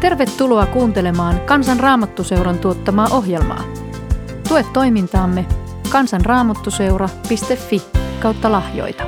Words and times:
Tervetuloa 0.00 0.66
kuuntelemaan 0.66 1.40
Kansan 1.40 1.80
Raamattuseuran 1.80 2.58
tuottamaa 2.58 3.08
ohjelmaa. 3.12 3.64
Tue 4.48 4.64
toimintaamme 4.72 5.46
kansanraamattuseura.fi 5.92 7.82
kautta 8.20 8.52
lahjoita. 8.52 9.04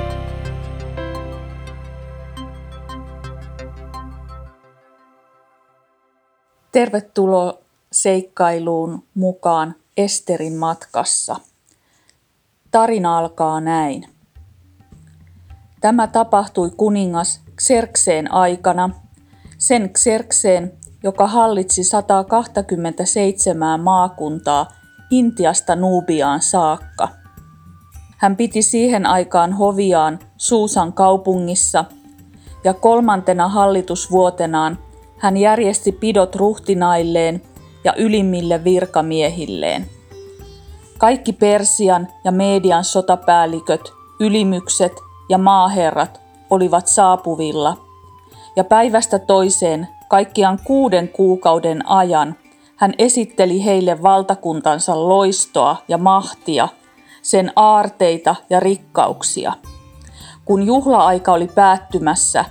Tervetuloa 6.71 7.53
seikkailuun 7.91 9.03
mukaan 9.13 9.75
Esterin 9.97 10.55
matkassa. 10.55 11.35
Tarina 12.71 13.17
alkaa 13.17 13.61
näin. 13.61 14.05
Tämä 15.81 16.07
tapahtui 16.07 16.71
kuningas 16.77 17.41
Xerxeen 17.61 18.33
aikana, 18.33 18.89
sen 19.57 19.89
Xerxeen, 19.89 20.80
joka 21.03 21.27
hallitsi 21.27 21.83
127 21.83 23.79
maakuntaa 23.79 24.67
Intiasta 25.09 25.75
Nuubiaan 25.75 26.41
saakka. 26.41 27.07
Hän 28.17 28.35
piti 28.35 28.61
siihen 28.61 29.05
aikaan 29.05 29.53
hoviaan 29.53 30.19
Suusan 30.37 30.93
kaupungissa 30.93 31.85
ja 32.63 32.73
kolmantena 32.73 33.47
hallitusvuotenaan 33.47 34.77
hän 35.17 35.37
järjesti 35.37 35.91
pidot 35.91 36.35
ruhtinailleen 36.35 37.41
ja 37.83 37.93
ylimmille 37.97 38.63
virkamiehilleen. 38.63 39.89
Kaikki 40.97 41.33
Persian 41.33 42.07
ja 42.23 42.31
Median 42.31 42.83
sotapäälliköt, 42.83 43.93
ylimykset 44.19 44.93
ja 45.29 45.37
maaherrat 45.37 46.21
olivat 46.49 46.87
saapuvilla, 46.87 47.77
ja 48.55 48.63
päivästä 48.63 49.19
toiseen 49.19 49.87
kaikkiaan 50.11 50.59
kuuden 50.63 51.09
kuukauden 51.09 51.89
ajan 51.89 52.35
hän 52.75 52.93
esitteli 52.97 53.65
heille 53.65 54.03
valtakuntansa 54.03 55.09
loistoa 55.09 55.75
ja 55.87 55.97
mahtia, 55.97 56.67
sen 57.21 57.51
aarteita 57.55 58.35
ja 58.49 58.59
rikkauksia. 58.59 59.53
Kun 60.45 60.63
juhla-aika 60.63 61.33
oli 61.33 61.47
päättymässä, 61.55 62.45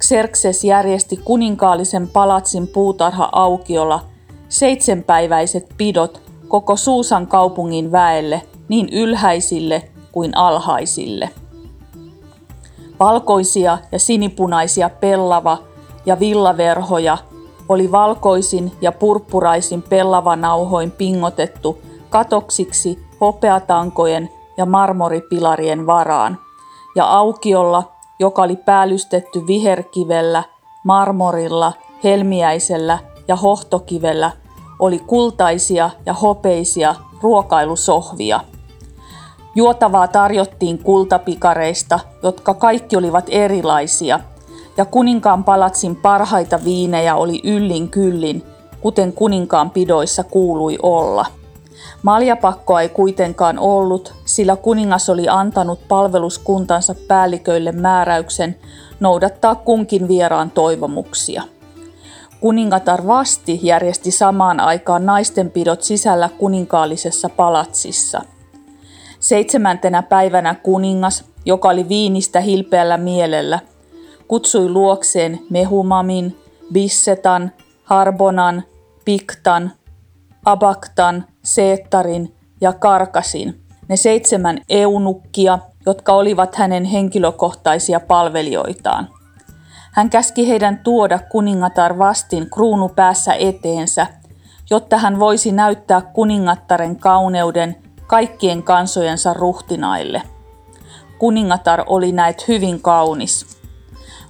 Xerxes 0.00 0.64
järjesti 0.64 1.16
kuninkaallisen 1.16 2.08
palatsin 2.08 2.68
puutarha-aukiolla 2.68 4.00
seitsemänpäiväiset 4.48 5.66
pidot 5.76 6.22
koko 6.48 6.76
Suusan 6.76 7.26
kaupungin 7.26 7.92
väelle, 7.92 8.42
niin 8.68 8.88
ylhäisille 8.92 9.90
kuin 10.12 10.36
alhaisille. 10.36 11.30
Valkoisia 13.00 13.78
ja 13.92 13.98
sinipunaisia 13.98 14.90
pellava 14.90 15.71
ja 16.06 16.20
villaverhoja 16.20 17.18
oli 17.68 17.92
valkoisin 17.92 18.72
ja 18.80 18.92
purppuraisin 18.92 19.82
pellavanauhoin 19.82 20.90
pingotettu 20.90 21.78
katoksiksi 22.10 22.98
hopeatankojen 23.20 24.30
ja 24.56 24.66
marmoripilarien 24.66 25.86
varaan, 25.86 26.38
ja 26.96 27.04
aukiolla, 27.04 27.92
joka 28.18 28.42
oli 28.42 28.56
päällystetty 28.56 29.46
viherkivellä, 29.46 30.42
marmorilla, 30.84 31.72
helmiäisellä 32.04 32.98
ja 33.28 33.36
hohtokivellä, 33.36 34.30
oli 34.78 34.98
kultaisia 34.98 35.90
ja 36.06 36.14
hopeisia 36.14 36.94
ruokailusohvia– 37.22 38.40
Juotavaa 39.54 40.08
tarjottiin 40.08 40.78
kultapikareista, 40.78 42.00
jotka 42.22 42.54
kaikki 42.54 42.96
olivat 42.96 43.24
erilaisia, 43.28 44.20
ja 44.76 44.84
kuninkaan 44.84 45.44
palatsin 45.44 45.96
parhaita 45.96 46.64
viinejä 46.64 47.16
oli 47.16 47.40
yllin 47.44 47.88
kyllin, 47.88 48.44
kuten 48.80 49.12
kuninkaan 49.12 49.70
pidoissa 49.70 50.24
kuului 50.24 50.78
olla. 50.82 51.26
Maljapakkoa 52.02 52.80
ei 52.80 52.88
kuitenkaan 52.88 53.58
ollut, 53.58 54.14
sillä 54.24 54.56
kuningas 54.56 55.08
oli 55.08 55.28
antanut 55.28 55.88
palveluskuntansa 55.88 56.94
päälliköille 57.08 57.72
määräyksen 57.72 58.56
noudattaa 59.00 59.54
kunkin 59.54 60.08
vieraan 60.08 60.50
toivomuksia. 60.50 61.42
Kuningatar 62.40 63.06
Vasti 63.06 63.60
järjesti 63.62 64.10
samaan 64.10 64.60
aikaan 64.60 65.06
naistenpidot 65.06 65.82
sisällä 65.82 66.28
kuninkaallisessa 66.38 67.28
palatsissa– 67.28 68.22
Seitsemäntenä 69.22 70.02
päivänä 70.02 70.54
kuningas, 70.54 71.24
joka 71.44 71.68
oli 71.68 71.88
viinistä 71.88 72.40
hilpeällä 72.40 72.96
mielellä, 72.96 73.58
kutsui 74.32 74.68
luokseen 74.68 75.40
Mehumamin, 75.50 76.38
Bissetan, 76.72 77.52
Harbonan, 77.84 78.62
Piktan, 79.04 79.72
Abaktan, 80.44 81.24
Seettarin 81.42 82.36
ja 82.60 82.72
Karkasin, 82.72 83.60
ne 83.88 83.96
seitsemän 83.96 84.58
eunukkia, 84.68 85.58
jotka 85.86 86.12
olivat 86.12 86.54
hänen 86.54 86.84
henkilökohtaisia 86.84 88.00
palvelijoitaan. 88.00 89.08
Hän 89.92 90.10
käski 90.10 90.48
heidän 90.48 90.78
tuoda 90.84 91.18
kuningatar 91.18 91.98
vastin 91.98 92.50
kruunu 92.50 92.88
päässä 92.88 93.34
eteensä, 93.34 94.06
jotta 94.70 94.98
hän 94.98 95.20
voisi 95.20 95.52
näyttää 95.52 96.00
kuningattaren 96.00 96.96
kauneuden 96.96 97.76
kaikkien 98.06 98.62
kansojensa 98.62 99.34
ruhtinaille. 99.34 100.22
Kuningatar 101.18 101.84
oli 101.86 102.12
näet 102.12 102.48
hyvin 102.48 102.82
kaunis. 102.82 103.61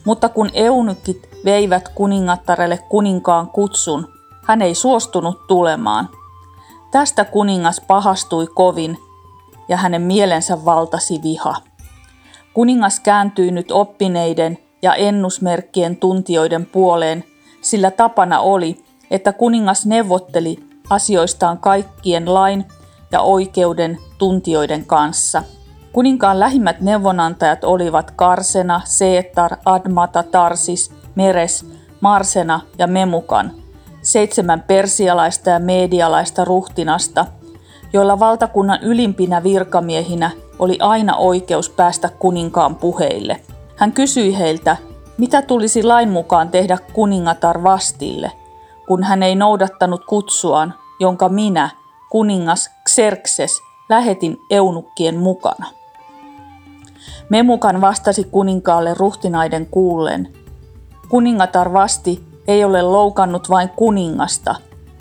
Mutta 0.05 0.29
kun 0.29 0.51
eunykit 0.53 1.29
veivät 1.45 1.89
kuningattarelle 1.89 2.79
kuninkaan 2.89 3.51
kutsun, 3.51 4.09
hän 4.45 4.63
ei 4.63 4.75
suostunut 4.75 5.47
tulemaan. 5.47 6.09
Tästä 6.91 7.25
kuningas 7.25 7.81
pahastui 7.87 8.47
kovin 8.47 8.99
ja 9.69 9.77
hänen 9.77 10.03
mielensä 10.03 10.65
valtasi 10.65 11.21
viha. 11.23 11.55
Kuningas 12.55 13.01
kääntyi 13.01 13.51
nyt 13.51 13.71
oppineiden 13.71 14.59
ja 14.83 14.95
ennusmerkkien 14.95 15.97
tuntijoiden 15.97 16.67
puoleen, 16.67 17.25
sillä 17.61 17.91
tapana 17.91 18.41
oli, 18.41 18.85
että 19.11 19.33
kuningas 19.33 19.87
neuvotteli 19.87 20.59
asioistaan 20.91 21.59
kaikkien 21.59 22.35
lain 22.35 22.65
ja 23.13 23.21
oikeuden 23.21 23.99
tuntijoiden 24.19 24.87
kanssa. 24.87 25.43
Kuninkaan 25.93 26.41
lähimmät 26.41 26.81
neuvonantajat 26.81 27.65
olivat 27.65 28.11
Karsena, 28.11 28.81
Seetar, 28.85 29.57
Admata, 29.65 30.23
Tarsis, 30.23 30.93
Meres, 31.15 31.67
Marsena 32.01 32.61
ja 32.79 32.87
Memukan, 32.87 33.53
seitsemän 34.03 34.65
persialaista 34.67 35.51
ja 35.51 35.59
medialaista 35.59 36.45
ruhtinasta, 36.45 37.27
joilla 37.93 38.19
valtakunnan 38.19 38.79
ylimpinä 38.83 39.43
virkamiehinä 39.43 40.31
oli 40.59 40.79
aina 40.81 41.17
oikeus 41.17 41.71
päästä 41.71 42.09
kuninkaan 42.19 42.77
puheille. 42.77 43.41
Hän 43.77 43.93
kysyi 43.93 44.39
heiltä, 44.39 44.77
mitä 45.19 45.43
tulisi 45.43 45.83
lain 45.83 46.09
mukaan 46.09 46.49
tehdä 46.49 46.79
kuningatar 46.93 47.63
vastille, 47.63 48.33
kun 48.87 49.03
hän 49.03 49.23
ei 49.23 49.35
noudattanut 49.35 50.05
kutsuaan, 50.05 50.75
jonka 51.01 51.29
minä, 51.29 51.71
kuningas 52.11 52.71
Xerxes 52.89 53.61
lähetin 53.89 54.37
eunukkien 54.51 55.19
mukana. 55.19 55.82
Memukan 57.29 57.81
vastasi 57.81 58.25
kuninkaalle 58.25 58.95
ruhtinaiden 58.95 59.67
kuullen. 59.67 60.33
Kuningatar 61.09 61.73
vasti 61.73 62.25
ei 62.49 62.65
ole 62.65 62.83
loukannut 62.83 63.51
vain 63.51 63.69
kuningasta, 63.69 64.55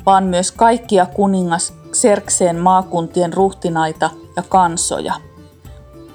vaan 0.06 0.24
myös 0.24 0.52
kaikkia 0.52 1.06
kuningas 1.06 1.74
Xerxeen 1.94 2.60
maakuntien 2.60 3.34
ruhtinaita 3.34 4.10
ja 4.36 4.44
kansoja. 4.50 5.14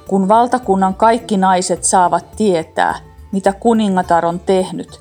Kun 0.09 0.29
valtakunnan 0.29 0.95
kaikki 0.95 1.37
naiset 1.37 1.85
saavat 1.85 2.37
tietää, 2.37 2.95
mitä 3.33 3.53
kuningatar 3.53 4.27
on 4.27 4.41
tehnyt, 4.41 5.01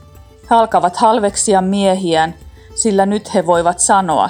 he 0.50 0.56
alkavat 0.56 0.96
halveksia 0.96 1.62
miehiään, 1.62 2.36
sillä 2.76 3.06
nyt 3.06 3.34
he 3.34 3.46
voivat 3.46 3.80
sanoa, 3.80 4.28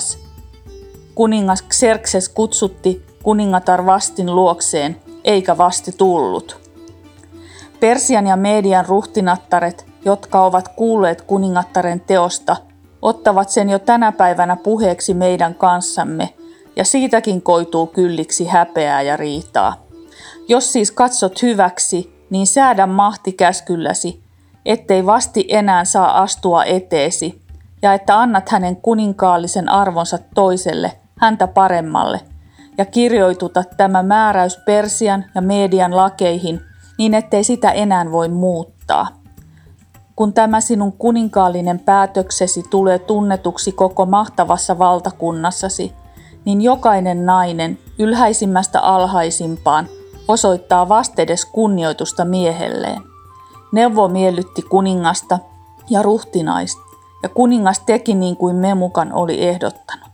Kuningas 1.16 1.64
Xerxes 1.70 2.30
kutsutti 2.30 3.06
kuningatar 3.24 3.86
Vastin 3.86 4.36
luokseen, 4.36 5.02
eikä 5.26 5.58
Vasti 5.58 5.92
tullut. 5.92 6.72
Persian 7.80 8.28
ja 8.28 8.36
Median 8.36 8.86
ruhtinattaret, 8.86 9.86
jotka 10.06 10.46
ovat 10.46 10.68
kuulleet 10.68 11.22
kuningattaren 11.22 12.00
teosta, 12.00 12.56
ottavat 13.02 13.50
sen 13.50 13.70
jo 13.70 13.80
tänä 13.80 14.12
päivänä 14.12 14.56
puheeksi 14.56 15.14
meidän 15.14 15.56
kanssamme, 15.56 16.34
ja 16.76 16.86
siitäkin 16.86 17.42
koituu 17.42 17.88
kylliksi 17.88 18.46
häpeää 18.46 19.02
ja 19.02 19.18
riitaa. 19.18 19.86
Jos 20.48 20.74
siis 20.74 20.92
katsot 20.92 21.42
hyväksi, 21.42 22.26
niin 22.30 22.48
säädä 22.48 22.86
mahti 22.86 23.32
käskylläsi, 23.32 24.24
ettei 24.66 25.06
vasti 25.06 25.46
enää 25.50 25.86
saa 25.86 26.22
astua 26.22 26.66
eteesi, 26.66 27.42
ja 27.82 27.94
että 27.94 28.20
annat 28.20 28.50
hänen 28.50 28.76
kuninkaallisen 28.76 29.70
arvonsa 29.70 30.20
toiselle– 30.36 30.92
häntä 31.22 31.48
paremmalle 31.48 32.20
ja 32.78 32.86
kirjoituta 32.86 33.64
tämä 33.78 34.04
määräys 34.04 34.58
Persian 34.58 35.26
ja 35.36 35.42
median 35.42 35.96
lakeihin 35.96 36.62
niin 36.98 37.14
ettei 37.14 37.44
sitä 37.44 37.72
enää 37.72 38.12
voi 38.12 38.30
muuttaa. 38.30 39.08
kun 40.16 40.34
tämä 40.34 40.62
sinun 40.62 40.92
kuninkaallinen 40.92 41.80
päätöksesi 41.80 42.64
tulee 42.70 43.00
tunnetuksi 43.00 43.72
koko 43.72 44.06
mahtavassa 44.06 44.80
valtakunnassasi, 44.80 45.94
niin 46.46 46.62
jokainen 46.62 47.26
nainen 47.26 47.78
ylhäisimmästä 48.00 48.80
alhaisimpaan 48.82 49.88
osoittaa 50.28 50.90
vastedes 50.90 51.46
kunnioitusta 51.46 52.26
miehelleen. 52.26 53.02
Neuvo 53.72 54.08
miellytti 54.08 54.62
kuningasta 54.62 55.40
ja 55.90 56.02
ruhtinaista, 56.02 56.82
ja 57.24 57.30
kuningas 57.30 57.80
teki 57.80 58.16
niin 58.16 58.38
kuin 58.38 58.56
Memukan 58.56 59.14
oli 59.14 59.44
ehdottanut. 59.44 60.05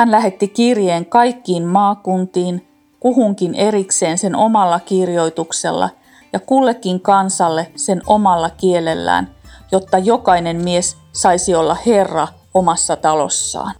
Hän 0.00 0.10
lähetti 0.10 0.48
kirjeen 0.48 1.06
kaikkiin 1.06 1.66
maakuntiin, 1.66 2.68
kuhunkin 3.00 3.54
erikseen 3.54 4.18
sen 4.18 4.36
omalla 4.36 4.80
kirjoituksella 4.80 5.90
ja 6.32 6.40
kullekin 6.40 7.00
kansalle 7.00 7.72
sen 7.76 8.02
omalla 8.06 8.50
kielellään, 8.50 9.34
jotta 9.72 9.98
jokainen 9.98 10.56
mies 10.64 10.96
saisi 11.12 11.54
olla 11.54 11.76
herra 11.86 12.28
omassa 12.54 12.96
talossaan. 12.96 13.74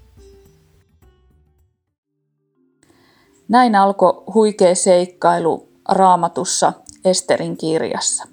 Näin 3.49 3.75
alkoi 3.75 4.23
huikea 4.34 4.75
seikkailu 4.75 5.69
raamatussa 5.88 6.73
Esterin 7.05 7.56
kirjassa. 7.56 8.25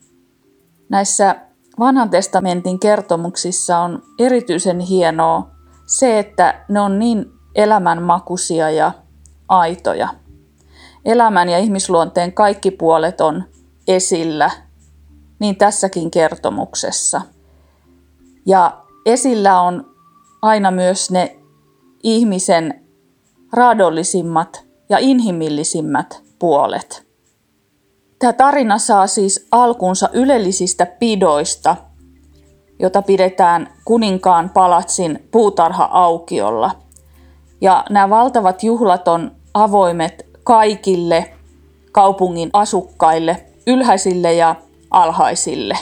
Näissä 0.90 1.36
vanhan 1.80 2.10
testamentin 2.10 2.80
kertomuksissa 2.80 3.80
on 3.80 4.04
erityisen 4.20 4.80
hienoa 4.80 5.52
se, 5.86 6.20
että 6.20 6.66
ne 6.70 6.80
on 6.80 7.00
niin 7.00 7.37
elämänmakuisia 7.58 8.70
ja 8.70 8.92
aitoja. 9.48 10.08
Elämän 11.06 11.50
ja 11.50 11.60
ihmisluonteen 11.60 12.34
kaikki 12.34 12.72
puolet 12.72 13.22
on 13.22 13.44
esillä, 13.88 14.52
niin 15.40 15.56
tässäkin 15.56 16.12
kertomuksessa. 16.12 17.22
Ja 18.46 18.84
esillä 19.06 19.62
on 19.62 19.96
aina 20.42 20.72
myös 20.72 21.12
ne 21.12 21.40
ihmisen 22.04 22.86
raadollisimmat 23.54 24.66
ja 24.90 24.98
inhimillisimmät 24.98 26.24
puolet. 26.40 27.08
Tämä 28.20 28.34
tarina 28.34 28.78
saa 28.78 29.08
siis 29.08 29.48
alkunsa 29.52 30.10
ylellisistä 30.14 30.86
pidoista, 30.86 31.76
jota 32.80 33.02
pidetään 33.02 33.74
kuninkaan 33.86 34.50
palatsin 34.50 35.28
puutarha-aukiolla. 35.32 36.87
Ja 37.62 37.84
nämä 37.90 38.10
valtavat 38.10 38.64
juhlat 38.64 39.08
on 39.08 39.32
avoimet 39.54 40.26
kaikille 40.44 41.34
kaupungin 41.92 42.50
asukkaille, 42.54 43.46
ylhäisille 43.68 44.34
ja 44.34 44.56
alhaisille. 44.92 45.78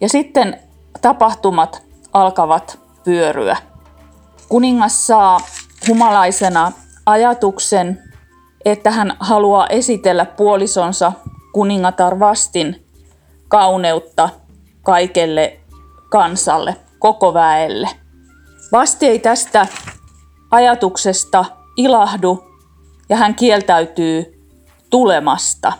Ja 0.00 0.08
sitten 0.08 0.60
tapahtumat 1.00 1.82
alkavat 2.12 2.78
pyöryä. 3.04 3.56
Kuningas 4.48 5.06
saa 5.06 5.40
humalaisena 5.88 6.72
ajatuksen, 7.06 8.02
että 8.64 8.90
hän 8.90 9.16
haluaa 9.20 9.66
esitellä 9.66 10.24
puolisonsa 10.24 11.12
kuningatar 11.52 12.18
Vastin 12.18 12.86
kauneutta 13.48 14.28
kaikelle 14.82 15.60
kansalle, 16.10 16.76
koko 16.98 17.34
väelle. 17.34 17.88
Vasti 18.72 19.06
ei 19.06 19.18
tästä 19.18 19.66
ajatuksesta 20.50 21.44
ilahdu 21.76 22.44
ja 23.08 23.16
hän 23.16 23.34
kieltäytyy 23.34 24.46
tulemasta. 24.90 25.72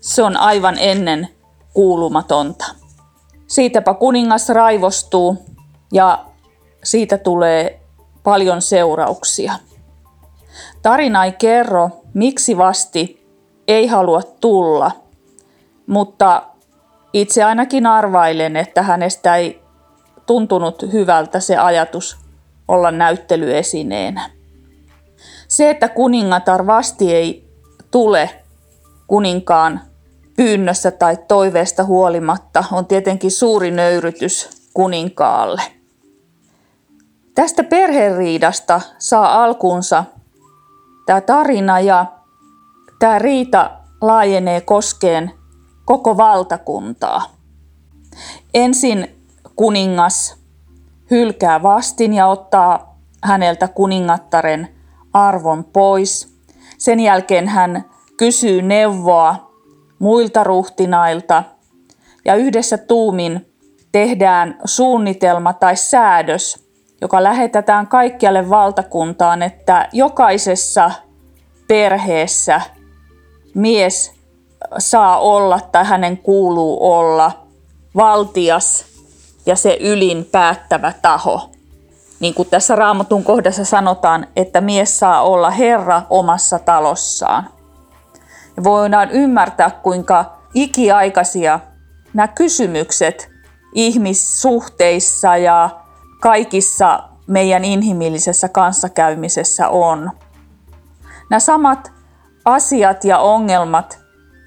Se 0.00 0.22
on 0.22 0.36
aivan 0.36 0.76
ennen 0.78 1.28
kuulumatonta. 1.74 2.64
Siitäpä 3.46 3.94
kuningas 3.94 4.48
raivostuu 4.48 5.44
ja 5.92 6.24
siitä 6.84 7.18
tulee 7.18 7.80
paljon 8.22 8.62
seurauksia. 8.62 9.52
Tarina 10.82 11.24
ei 11.24 11.32
kerro, 11.32 11.90
miksi 12.14 12.56
vasti 12.58 13.26
ei 13.68 13.86
halua 13.86 14.22
tulla, 14.22 14.90
mutta 15.86 16.42
itse 17.12 17.44
ainakin 17.44 17.86
arvailen, 17.86 18.56
että 18.56 18.82
hänestä 18.82 19.36
ei 19.36 19.62
tuntunut 20.26 20.82
hyvältä 20.92 21.40
se 21.40 21.56
ajatus 21.56 22.21
olla 22.72 22.90
näyttelyesineenä. 22.90 24.30
Se, 25.48 25.70
että 25.70 25.88
kuningatar 25.88 26.66
vasti 26.66 27.14
ei 27.14 27.48
tule 27.90 28.30
kuninkaan 29.06 29.80
pyynnössä 30.36 30.90
tai 30.90 31.16
toiveesta 31.28 31.84
huolimatta, 31.84 32.64
on 32.72 32.86
tietenkin 32.86 33.30
suuri 33.30 33.70
nöyrytys 33.70 34.48
kuninkaalle. 34.74 35.62
Tästä 37.34 37.64
perheriidasta 37.64 38.80
saa 38.98 39.44
alkunsa 39.44 40.04
tämä 41.06 41.20
tarina 41.20 41.80
ja 41.80 42.06
tämä 42.98 43.18
riita 43.18 43.70
laajenee 44.00 44.60
koskeen 44.60 45.32
koko 45.84 46.16
valtakuntaa. 46.16 47.22
Ensin 48.54 49.26
kuningas 49.56 50.41
hylkää 51.12 51.62
vastin 51.62 52.14
ja 52.14 52.26
ottaa 52.26 52.98
häneltä 53.22 53.68
kuningattaren 53.68 54.68
arvon 55.12 55.64
pois. 55.64 56.38
Sen 56.78 57.00
jälkeen 57.00 57.48
hän 57.48 57.84
kysyy 58.16 58.62
neuvoa 58.62 59.52
muilta 59.98 60.44
ruhtinailta 60.44 61.42
ja 62.24 62.34
yhdessä 62.34 62.78
tuumin 62.78 63.52
tehdään 63.92 64.58
suunnitelma 64.64 65.52
tai 65.52 65.76
säädös, 65.76 66.68
joka 67.00 67.22
lähetetään 67.22 67.86
kaikkialle 67.86 68.50
valtakuntaan, 68.50 69.42
että 69.42 69.88
jokaisessa 69.92 70.90
perheessä 71.68 72.60
mies 73.54 74.12
saa 74.78 75.18
olla 75.18 75.60
tai 75.72 75.84
hänen 75.84 76.18
kuuluu 76.18 76.92
olla 76.92 77.32
valtias 77.96 78.91
ja 79.46 79.56
se 79.56 79.78
ylin 79.80 80.28
päättävä 80.32 80.92
taho. 81.02 81.50
Niin 82.20 82.34
kuin 82.34 82.48
tässä 82.48 82.76
raamatun 82.76 83.24
kohdassa 83.24 83.64
sanotaan, 83.64 84.26
että 84.36 84.60
mies 84.60 84.98
saa 84.98 85.22
olla 85.22 85.50
herra 85.50 86.02
omassa 86.10 86.58
talossaan. 86.58 87.48
Ja 88.56 88.64
voidaan 88.64 89.10
ymmärtää, 89.10 89.70
kuinka 89.70 90.24
ikiaikaisia 90.54 91.60
nämä 92.14 92.28
kysymykset 92.28 93.30
ihmissuhteissa 93.74 95.36
ja 95.36 95.70
kaikissa 96.20 97.02
meidän 97.26 97.64
inhimillisessä 97.64 98.48
kanssakäymisessä 98.48 99.68
on. 99.68 100.10
Nämä 101.30 101.40
samat 101.40 101.92
asiat 102.44 103.04
ja 103.04 103.18
ongelmat 103.18 103.98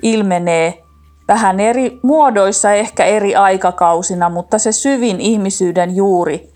ilmenee 0.01 0.84
vähän 1.27 1.59
eri 1.59 1.99
muodoissa, 2.03 2.71
ehkä 2.71 3.05
eri 3.05 3.35
aikakausina, 3.35 4.29
mutta 4.29 4.59
se 4.59 4.71
syvin 4.71 5.21
ihmisyyden 5.21 5.95
juuri 5.95 6.53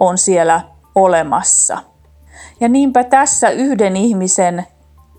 on 0.00 0.18
siellä 0.18 0.60
olemassa. 0.94 1.78
Ja 2.60 2.68
niinpä 2.68 3.04
tässä 3.04 3.50
yhden 3.50 3.96
ihmisen 3.96 4.66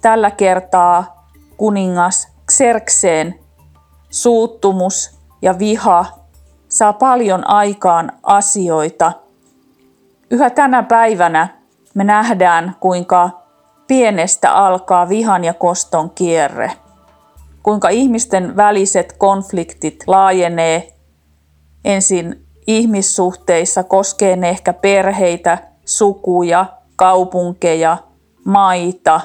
tällä 0.02 0.32
kertaa 0.32 1.28
kuningas 1.58 2.28
Xerxeen 2.52 3.40
suuttumus 4.10 5.20
ja 5.42 5.60
viha 5.60 6.06
saa 6.70 6.94
paljon 6.94 7.48
aikaan 7.48 8.12
asioita. 8.24 9.12
Yhä 10.32 10.50
tänä 10.50 10.84
päivänä 10.84 11.48
me 11.94 12.04
nähdään, 12.04 12.76
kuinka 12.80 13.30
pienestä 13.88 14.54
alkaa 14.54 15.10
vihan 15.10 15.44
ja 15.44 15.54
koston 15.54 16.10
kierre. 16.10 16.72
Kuinka 17.68 17.90
ihmisten 17.90 18.56
väliset 18.56 19.14
konfliktit 19.18 20.04
laajenee 20.08 20.94
ensin 21.86 22.46
ihmissuhteissa, 22.68 23.84
koskee 23.84 24.36
ne 24.36 24.50
ehkä 24.50 24.74
perheitä, 24.74 25.58
sukuja, 25.86 26.66
kaupunkeja, 26.96 27.98
maita 28.46 29.22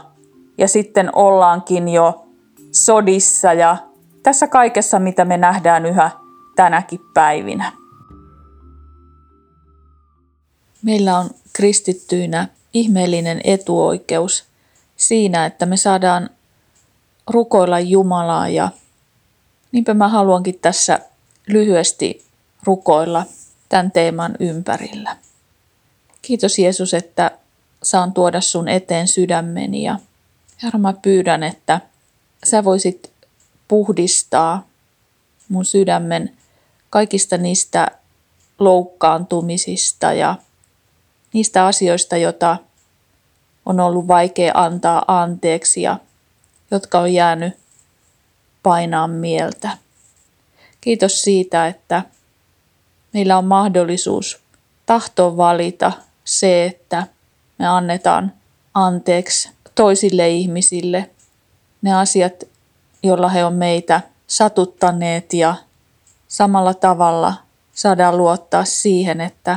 ja 0.59 0.69
sitten 0.69 1.17
ollaankin 1.17 1.89
jo 1.89 2.27
sodissa 2.73 3.53
ja 3.53 3.77
tässä 4.23 4.47
kaikessa, 4.47 4.99
mitä 4.99 5.25
me 5.25 5.37
nähdään 5.37 5.87
yhä 5.87 6.11
tänäkin 6.57 7.01
päivinä. 7.15 7.73
Meillä 10.83 11.19
on 11.19 11.31
kristittyinä 11.53 12.49
ihmeellinen 12.75 13.41
etuoikeus 13.45 14.45
siinä, 14.97 15.47
että 15.47 15.67
me 15.67 15.77
saadaan 15.77 16.31
rukoilla 17.31 17.81
Jumalaa 17.81 18.49
ja 18.49 18.69
niinpä 19.73 19.95
mä 19.95 20.09
haluankin 20.09 20.59
tässä 20.63 21.01
lyhyesti 21.47 22.25
rukoilla 22.65 23.27
tämän 23.69 23.91
teeman 23.91 24.35
ympärillä. 24.41 25.17
Kiitos 26.23 26.59
Jeesus, 26.59 26.95
että 26.95 27.31
saan 27.83 28.13
tuoda 28.13 28.41
sun 28.41 28.69
eteen 28.69 29.09
sydämeni 29.09 29.83
ja 29.83 29.99
Herra 30.63 30.79
mä 30.79 30.93
pyydän, 30.93 31.43
että 31.43 31.81
sä 32.45 32.65
voisit 32.65 33.13
puhdistaa 33.69 34.67
mun 35.49 35.65
sydämen 35.65 36.37
kaikista 36.91 37.39
niistä 37.39 37.87
loukkaantumisista 38.59 40.13
ja 40.13 40.35
niistä 41.33 41.67
asioista, 41.67 42.17
joita 42.17 42.57
on 43.67 43.81
ollut 43.81 44.09
vaikea 44.09 44.53
antaa 44.55 45.05
anteeksi 45.09 45.83
ja 45.83 45.99
jotka 46.73 46.99
on 46.99 47.13
jäänyt 47.13 47.55
painaa 48.63 49.09
mieltä. 49.09 49.79
Kiitos 50.81 51.23
siitä, 51.23 51.67
että 51.67 52.03
meillä 53.13 53.39
on 53.39 53.45
mahdollisuus 53.45 54.41
tahto 54.87 55.37
valita 55.37 55.93
se, 56.25 56.65
että 56.65 57.07
me 57.59 57.67
annetaan 57.67 58.33
anteeksi 58.75 59.51
toisille 59.75 60.29
ihmisille 60.29 61.11
ne 61.83 61.95
asiat, 61.95 62.45
joilla 63.03 63.29
he 63.29 63.45
on 63.45 63.55
meitä 63.55 64.01
satuttaneet 64.27 65.33
ja 65.33 65.55
samalla 66.29 66.75
tavalla 66.75 67.35
saadaan 67.73 68.17
luottaa 68.17 68.65
siihen, 68.65 69.21
että 69.21 69.57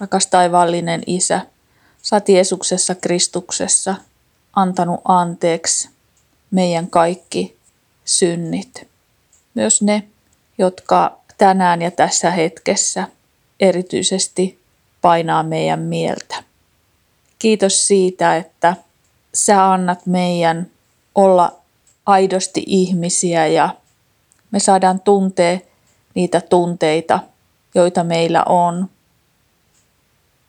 rakas 0.00 0.26
taivaallinen 0.26 1.02
Isä, 1.06 1.40
sä 2.02 2.16
oot 2.16 2.28
Jeesuksessa 2.28 2.94
Kristuksessa 2.94 3.94
antanut 4.52 5.00
anteeksi 5.04 5.88
meidän 6.50 6.90
kaikki 6.90 7.56
synnit. 8.04 8.88
Myös 9.54 9.82
ne, 9.82 10.02
jotka 10.58 11.18
tänään 11.38 11.82
ja 11.82 11.90
tässä 11.90 12.30
hetkessä 12.30 13.08
erityisesti 13.60 14.58
painaa 15.00 15.42
meidän 15.42 15.80
mieltä. 15.80 16.42
Kiitos 17.38 17.86
siitä, 17.86 18.36
että 18.36 18.76
sä 19.34 19.72
annat 19.72 20.06
meidän 20.06 20.70
olla 21.14 21.52
aidosti 22.06 22.62
ihmisiä 22.66 23.46
ja 23.46 23.74
me 24.50 24.58
saadaan 24.58 25.00
tuntea 25.00 25.58
niitä 26.14 26.40
tunteita, 26.40 27.20
joita 27.74 28.04
meillä 28.04 28.42
on. 28.44 28.90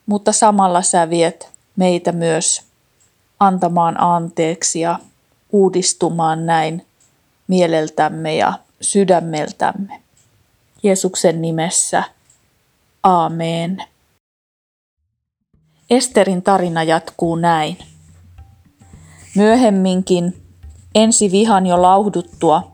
Mutta 0.05 0.31
samalla 0.31 0.81
sä 0.81 1.09
viet 1.09 1.49
meitä 1.75 2.11
myös 2.11 2.68
antamaan 3.39 4.01
anteeksi 4.01 4.79
ja 4.79 4.99
uudistumaan 5.51 6.45
näin 6.45 6.85
mieleltämme 7.47 8.35
ja 8.35 8.53
sydämeltämme. 8.81 10.01
Jeesuksen 10.83 11.41
nimessä. 11.41 12.03
Aamen. 13.03 13.83
Esterin 15.89 16.41
tarina 16.41 16.83
jatkuu 16.83 17.35
näin. 17.35 17.77
Myöhemminkin, 19.35 20.41
ensi 20.95 21.31
vihan 21.31 21.65
jo 21.65 21.81
lauhduttua, 21.81 22.71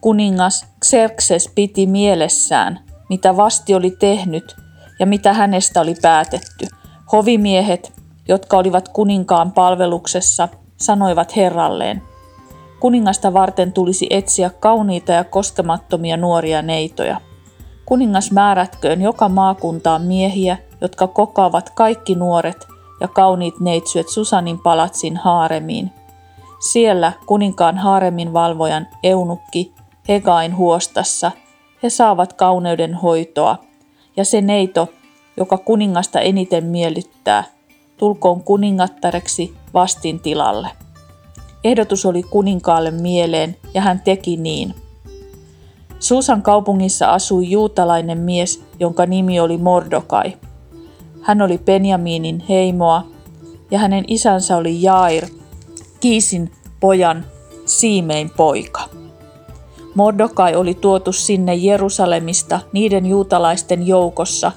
kuningas 0.00 0.66
Xerxes 0.84 1.50
piti 1.54 1.86
mielessään, 1.86 2.80
mitä 3.08 3.36
vasti 3.36 3.74
oli 3.74 3.90
tehnyt 3.90 4.56
ja 4.98 5.06
mitä 5.06 5.32
hänestä 5.32 5.80
oli 5.80 5.94
päätetty. 6.02 6.66
Hovimiehet, 7.12 7.92
jotka 8.28 8.56
olivat 8.58 8.88
kuninkaan 8.88 9.52
palveluksessa, 9.52 10.48
sanoivat 10.76 11.36
herralleen, 11.36 12.02
kuningasta 12.80 13.32
varten 13.32 13.72
tulisi 13.72 14.06
etsiä 14.10 14.50
kauniita 14.50 15.12
ja 15.12 15.24
koskemattomia 15.24 16.16
nuoria 16.16 16.62
neitoja. 16.62 17.20
Kuningas 17.86 18.32
määrätköön 18.32 19.02
joka 19.02 19.28
maakuntaan 19.28 20.02
miehiä, 20.02 20.58
jotka 20.80 21.06
kokoavat 21.06 21.70
kaikki 21.70 22.14
nuoret 22.14 22.66
ja 23.00 23.08
kauniit 23.08 23.60
neitsyöt 23.60 24.08
Susanin 24.08 24.58
palatsin 24.58 25.16
haaremiin. 25.16 25.90
Siellä 26.60 27.12
kuninkaan 27.26 27.78
haaremin 27.78 28.32
valvojan 28.32 28.86
eunukki 29.02 29.72
Hegain 30.08 30.56
huostassa 30.56 31.32
he 31.82 31.90
saavat 31.90 32.32
kauneuden 32.32 32.94
hoitoa, 32.94 33.56
ja 34.16 34.24
se 34.24 34.40
neito, 34.40 34.88
joka 35.36 35.58
kuningasta 35.58 36.20
eniten 36.20 36.64
miellyttää, 36.64 37.44
tulkoon 37.98 38.42
kuningattareksi 38.42 39.54
vastin 39.74 40.20
tilalle. 40.20 40.68
Ehdotus 41.64 42.06
oli 42.06 42.22
kuninkaalle 42.22 42.90
mieleen, 42.90 43.56
ja 43.74 43.80
hän 43.80 44.00
teki 44.00 44.36
niin. 44.36 44.74
Suusan 45.98 46.42
kaupungissa 46.42 47.12
asui 47.12 47.50
juutalainen 47.50 48.18
mies, 48.18 48.64
jonka 48.80 49.06
nimi 49.06 49.40
oli 49.40 49.58
Mordokai. 49.58 50.36
Hän 51.22 51.42
oli 51.42 51.58
Benjaminin 51.58 52.44
heimoa, 52.48 53.06
ja 53.70 53.78
hänen 53.78 54.04
isänsä 54.06 54.56
oli 54.56 54.82
Jair, 54.82 55.26
Kiisin 56.00 56.52
pojan 56.80 57.24
Siimein 57.66 58.30
poika. 58.30 58.80
Mordokai 59.94 60.56
oli 60.56 60.74
tuotu 60.74 61.12
sinne 61.12 61.54
Jerusalemista 61.54 62.60
niiden 62.72 63.06
juutalaisten 63.06 63.86
joukossa, 63.86 64.52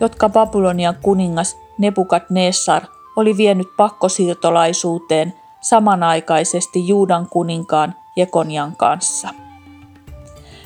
jotka 0.00 0.28
Babylonian 0.28 0.96
kuningas 1.02 1.56
Nebukadnessar 1.78 2.82
oli 3.16 3.36
vienyt 3.36 3.68
pakkosiirtolaisuuteen 3.76 5.34
samanaikaisesti 5.60 6.88
Juudan 6.88 7.26
kuninkaan 7.30 7.94
Jekonian 8.16 8.76
kanssa. 8.76 9.28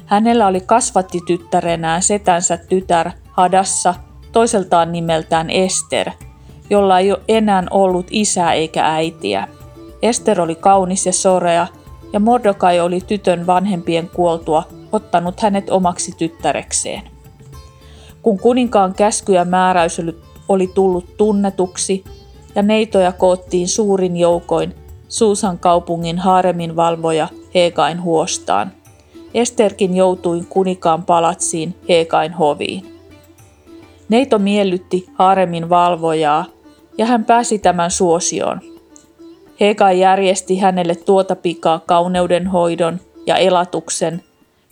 Hänellä 0.06 0.46
oli 0.46 0.60
kasvattityttärenään 0.60 2.02
setänsä 2.02 2.56
tytär 2.56 3.10
Hadassa, 3.30 3.94
toiseltaan 4.32 4.92
nimeltään 4.92 5.50
Ester, 5.50 6.10
jolla 6.70 6.98
ei 6.98 7.12
ole 7.12 7.20
enää 7.28 7.64
ollut 7.70 8.06
isää 8.10 8.52
eikä 8.52 8.86
äitiä. 8.86 9.48
Ester 10.02 10.40
oli 10.40 10.54
kaunis 10.54 11.06
ja 11.06 11.12
sorea, 11.12 11.66
ja 12.12 12.20
Mordokai 12.20 12.80
oli 12.80 13.00
tytön 13.00 13.46
vanhempien 13.46 14.10
kuoltua 14.14 14.62
ottanut 14.92 15.40
hänet 15.40 15.70
omaksi 15.70 16.12
tyttärekseen. 16.18 17.02
Kun 18.22 18.38
kuninkaan 18.38 18.94
käsky 18.94 19.32
ja 19.32 19.44
määräys 19.44 19.98
oli 20.48 20.66
tullut 20.66 21.16
tunnetuksi 21.16 22.04
ja 22.54 22.62
neitoja 22.62 23.12
koottiin 23.12 23.68
suurin 23.68 24.16
joukoin 24.16 24.74
Suusan 25.08 25.58
kaupungin 25.58 26.18
haaremin 26.18 26.76
valvoja 26.76 27.28
Hegain 27.54 28.02
huostaan. 28.02 28.72
Esterkin 29.34 29.96
joutui 29.96 30.42
kunikaan 30.48 31.04
palatsiin 31.04 31.74
Hegain 31.88 32.32
hoviin. 32.32 32.98
Neito 34.08 34.38
miellytti 34.38 35.06
haaremin 35.14 35.68
valvojaa 35.68 36.44
ja 36.98 37.06
hän 37.06 37.24
pääsi 37.24 37.58
tämän 37.58 37.90
suosioon– 37.90 38.60
Hega 39.60 39.92
järjesti 39.92 40.58
hänelle 40.58 40.94
tuota 40.94 41.36
pikaa 41.36 41.80
kauneudenhoidon 41.86 43.00
ja 43.26 43.36
elatuksen 43.36 44.22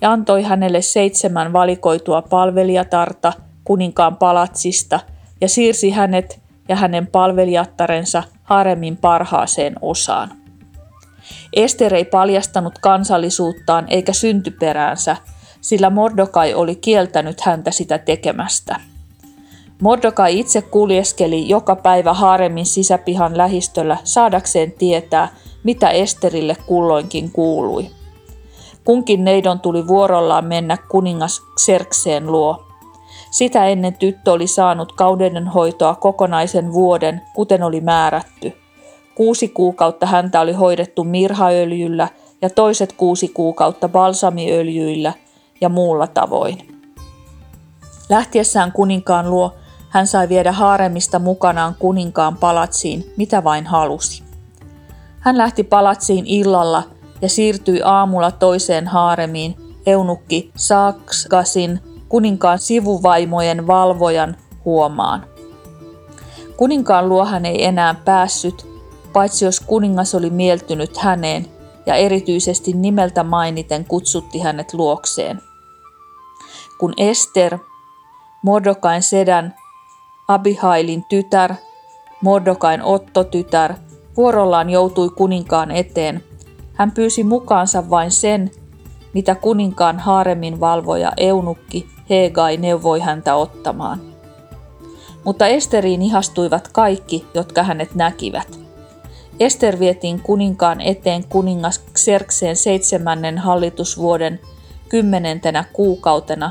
ja 0.00 0.12
antoi 0.12 0.42
hänelle 0.42 0.82
seitsemän 0.82 1.52
valikoitua 1.52 2.22
palvelijatarta 2.22 3.32
kuninkaan 3.64 4.16
palatsista 4.16 5.00
ja 5.40 5.48
siirsi 5.48 5.90
hänet 5.90 6.40
ja 6.68 6.76
hänen 6.76 7.06
palvelijattarensa 7.06 8.22
haremin 8.42 8.96
parhaaseen 8.96 9.74
osaan. 9.82 10.32
Ester 11.52 11.94
ei 11.94 12.04
paljastanut 12.04 12.78
kansallisuuttaan 12.78 13.84
eikä 13.88 14.12
syntyperäänsä, 14.12 15.16
sillä 15.60 15.90
Mordokai 15.90 16.54
oli 16.54 16.76
kieltänyt 16.76 17.40
häntä 17.40 17.70
sitä 17.70 17.98
tekemästä. 17.98 18.80
Mordokai 19.82 20.38
itse 20.40 20.62
kuljeskeli 20.62 21.48
joka 21.48 21.76
päivä 21.76 22.12
haaremin 22.12 22.66
sisäpihan 22.66 23.36
lähistöllä 23.36 23.96
saadakseen 24.04 24.72
tietää, 24.72 25.28
mitä 25.64 25.90
Esterille 25.90 26.56
kulloinkin 26.66 27.30
kuului. 27.30 27.90
Kunkin 28.84 29.24
neidon 29.24 29.60
tuli 29.60 29.88
vuorollaan 29.88 30.44
mennä 30.44 30.76
kuningas 30.90 31.42
Xerxeen 31.60 32.32
luo. 32.32 32.66
Sitä 33.34 33.66
ennen 33.66 33.94
tyttö 33.94 34.32
oli 34.32 34.46
saanut 34.46 34.92
kaudenhoitoa 34.92 35.94
kokonaisen 35.94 36.72
vuoden, 36.72 37.22
kuten 37.34 37.62
oli 37.62 37.80
määrätty. 37.80 38.52
Kuusi 39.14 39.48
kuukautta 39.48 40.06
häntä 40.06 40.40
oli 40.40 40.52
hoidettu 40.52 41.04
mirhaöljyllä 41.04 42.08
ja 42.42 42.50
toiset 42.50 42.92
kuusi 42.92 43.28
kuukautta 43.28 43.88
balsamiöljyillä 43.88 45.12
ja 45.60 45.68
muulla 45.68 46.06
tavoin. 46.06 46.80
Lähtiessään 48.08 48.72
kuninkaan 48.72 49.30
luo 49.30 49.54
hän 49.88 50.06
sai 50.06 50.28
viedä 50.28 50.52
haaremista 50.52 51.18
mukanaan 51.18 51.74
kuninkaan 51.78 52.36
palatsiin, 52.36 53.12
mitä 53.16 53.44
vain 53.44 53.66
halusi. 53.66 54.22
Hän 55.20 55.38
lähti 55.38 55.62
palatsiin 55.62 56.26
illalla 56.26 56.82
ja 57.22 57.28
siirtyi 57.28 57.80
aamulla 57.84 58.30
toiseen 58.30 58.88
haaremiin 58.88 59.56
eunukki 59.86 60.50
Sakskasin 60.56 61.93
kuninkaan 62.08 62.58
sivuvaimojen 62.58 63.66
valvojan 63.66 64.36
huomaan. 64.64 65.26
Kuninkaan 66.56 67.08
luo 67.08 67.24
hän 67.24 67.46
ei 67.46 67.64
enää 67.64 67.94
päässyt, 68.04 68.66
paitsi 69.12 69.44
jos 69.44 69.60
kuningas 69.60 70.14
oli 70.14 70.30
mieltynyt 70.30 70.96
häneen 70.96 71.46
ja 71.86 71.94
erityisesti 71.94 72.72
nimeltä 72.72 73.24
mainiten 73.24 73.84
kutsutti 73.84 74.38
hänet 74.38 74.74
luokseen. 74.74 75.40
Kun 76.78 76.94
Ester, 76.96 77.58
Mordokain 78.42 79.02
sedän 79.02 79.54
Abihailin 80.28 81.04
tytär, 81.08 81.54
Mordokain 82.20 82.82
Otto-tytär, 82.82 83.74
vuorollaan 84.16 84.70
joutui 84.70 85.10
kuninkaan 85.10 85.70
eteen. 85.70 86.24
Hän 86.72 86.92
pyysi 86.92 87.24
mukaansa 87.24 87.90
vain 87.90 88.10
sen, 88.10 88.50
mitä 89.14 89.34
kuninkaan 89.34 89.98
haaremin 89.98 90.60
valvoja 90.60 91.12
Eunukki 91.16 91.93
Hegai 92.10 92.56
neuvoi 92.56 93.00
häntä 93.00 93.34
ottamaan. 93.34 94.00
Mutta 95.24 95.46
Esteriin 95.46 96.02
ihastuivat 96.02 96.68
kaikki, 96.68 97.26
jotka 97.34 97.62
hänet 97.62 97.94
näkivät. 97.94 98.58
Ester 99.40 99.78
vietiin 99.78 100.20
kuninkaan 100.20 100.80
eteen 100.80 101.24
kuningas 101.28 101.84
Xerxeen 101.94 102.56
seitsemännen 102.56 103.38
hallitusvuoden 103.38 104.40
kymmenentenä 104.88 105.64
kuukautena 105.72 106.50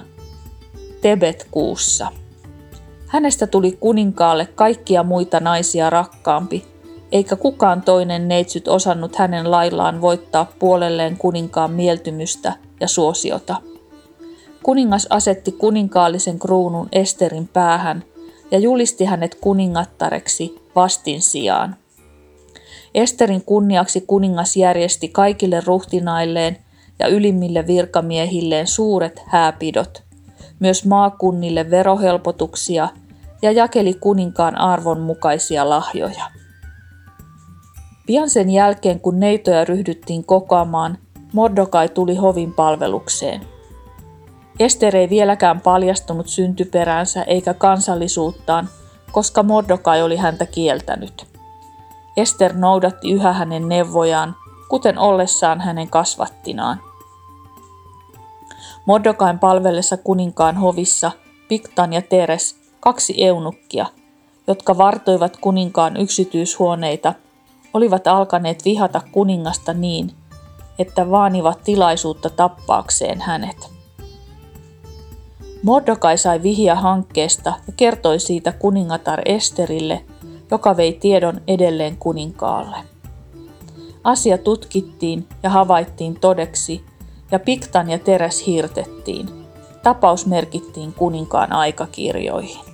Tebet-kuussa. 1.01 2.12
Hänestä 3.07 3.48
tuli 3.48 3.72
kuninkaalle 3.79 4.45
kaikkia 4.45 5.03
muita 5.03 5.39
naisia 5.39 5.89
rakkaampi, 5.89 6.65
eikä 7.12 7.36
kukaan 7.36 7.81
toinen 7.81 8.27
neitsyt 8.27 8.67
osannut 8.67 9.15
hänen 9.15 9.51
laillaan 9.51 10.01
voittaa 10.01 10.51
puolelleen 10.60 11.17
kuninkaan 11.17 11.72
mieltymystä 11.72 12.53
ja 12.79 12.88
suosiota. 12.88 13.73
Kuningas 14.63 15.08
asetti 15.10 15.51
kuninkaallisen 15.51 16.39
kruunun 16.39 16.88
Esterin 16.91 17.48
päähän 17.48 18.03
ja 18.51 18.60
julisti 18.60 19.05
hänet 19.05 19.36
kuningattareksi 19.36 20.62
vastin 20.75 21.22
sijaan. 21.22 21.75
Esterin 22.96 23.41
kunniaksi 23.46 24.01
kuningas 24.01 24.58
järjesti 24.58 25.10
kaikille 25.10 25.62
ruhtinailleen 25.65 26.58
ja 27.00 27.08
ylimmille 27.08 27.67
virkamiehilleen 27.67 28.67
suuret 28.67 29.22
hääpidot, 29.25 30.03
myös 30.60 30.86
maakunnille 30.86 31.70
verohelpotuksia 31.70 32.89
ja 33.41 33.51
jakeli 33.51 33.93
kuninkaan 33.93 34.58
arvon 34.58 35.01
mukaisia 35.01 35.70
lahjoja. 35.70 36.24
Pian 38.05 38.29
sen 38.29 38.50
jälkeen, 38.50 39.00
kun 39.00 39.20
neitoja 39.20 39.65
ryhdyttiin 39.65 40.25
kokoamaan, 40.25 40.98
Mordokai 41.34 41.89
tuli 41.89 42.15
hovin 42.15 42.53
palvelukseen. 42.53 43.52
Ester 44.60 44.95
ei 44.95 45.10
vieläkään 45.10 45.62
paljastunut 45.62 46.27
syntyperänsä 46.27 47.24
eikä 47.24 47.53
kansallisuuttaan, 47.53 48.69
koska 49.12 49.43
Mordokai 49.43 50.03
oli 50.03 50.15
häntä 50.15 50.45
kieltänyt. 50.45 51.27
Ester 52.17 52.53
noudatti 52.55 53.12
yhä 53.12 53.33
hänen 53.33 53.69
neuvojaan, 53.69 54.36
kuten 54.69 54.98
ollessaan 55.00 55.62
hänen 55.62 55.89
kasvattinaan. 55.89 56.81
Mordokain 58.86 59.39
palvellessa 59.39 59.98
kuninkaan 59.98 60.57
hovissa 60.57 61.12
Piktan 61.48 61.93
ja 61.93 62.01
Teres, 62.01 62.55
kaksi 62.79 63.25
eunukkia, 63.25 63.86
jotka 64.48 64.77
vartoivat 64.77 65.38
kuninkaan 65.38 65.98
yksityishuoneita, 65.98 67.13
olivat 67.74 68.07
alkaneet 68.07 68.65
vihata 68.65 69.01
kuningasta 69.12 69.74
niin, 69.74 70.12
että 70.79 71.12
vaanivat 71.12 71.60
tilaisuutta 71.63 72.29
tappaakseen 72.29 73.22
hänet. 73.22 73.73
Mordokai 75.63 76.17
sai 76.17 76.43
vihiä 76.43 76.75
hankkeesta 76.75 77.53
ja 77.67 77.74
kertoi 77.77 78.20
siitä 78.20 78.51
kuningatar 78.51 79.22
Esterille, 79.25 80.05
joka 80.51 80.77
vei 80.77 80.93
tiedon 80.93 81.41
edelleen 81.48 81.98
kuninkaalle. 81.98 82.77
Asia 84.03 84.38
tutkittiin 84.38 85.27
ja 85.43 85.50
havaittiin 85.50 86.20
todeksi, 86.20 86.84
ja 87.32 87.39
Piktan 87.39 87.89
ja 87.89 88.00
Teräs 88.00 88.48
hirtettiin. 88.48 89.29
Tapaus 89.84 90.25
merkittiin 90.25 90.93
kuninkaan 90.93 91.53
aikakirjoihin. 91.53 92.65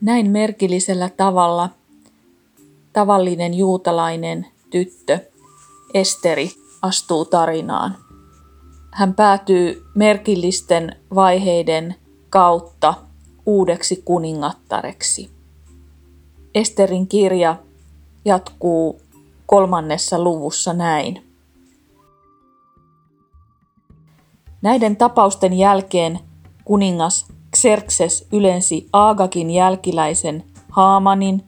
Näin 0.00 0.30
merkillisellä 0.30 1.10
tavalla 1.16 1.70
tavallinen 2.92 3.54
juutalainen 3.54 4.46
tyttö 4.70 5.18
Esteri 5.94 6.50
astuu 6.82 7.24
tarinaan. 7.24 8.01
Hän 8.92 9.14
päätyy 9.14 9.86
merkillisten 9.94 10.96
vaiheiden 11.14 11.94
kautta 12.30 12.94
uudeksi 13.46 14.02
kuningattareksi. 14.04 15.30
Esterin 16.54 17.06
kirja 17.06 17.56
jatkuu 18.24 19.00
kolmannessa 19.46 20.22
luvussa 20.22 20.72
näin. 20.72 21.24
Näiden 24.62 24.96
tapausten 24.96 25.52
jälkeen 25.52 26.18
kuningas 26.64 27.26
Xerxes 27.56 28.28
ylensi 28.32 28.88
Aagakin 28.92 29.50
jälkiläisen 29.50 30.44
Haamanin, 30.68 31.44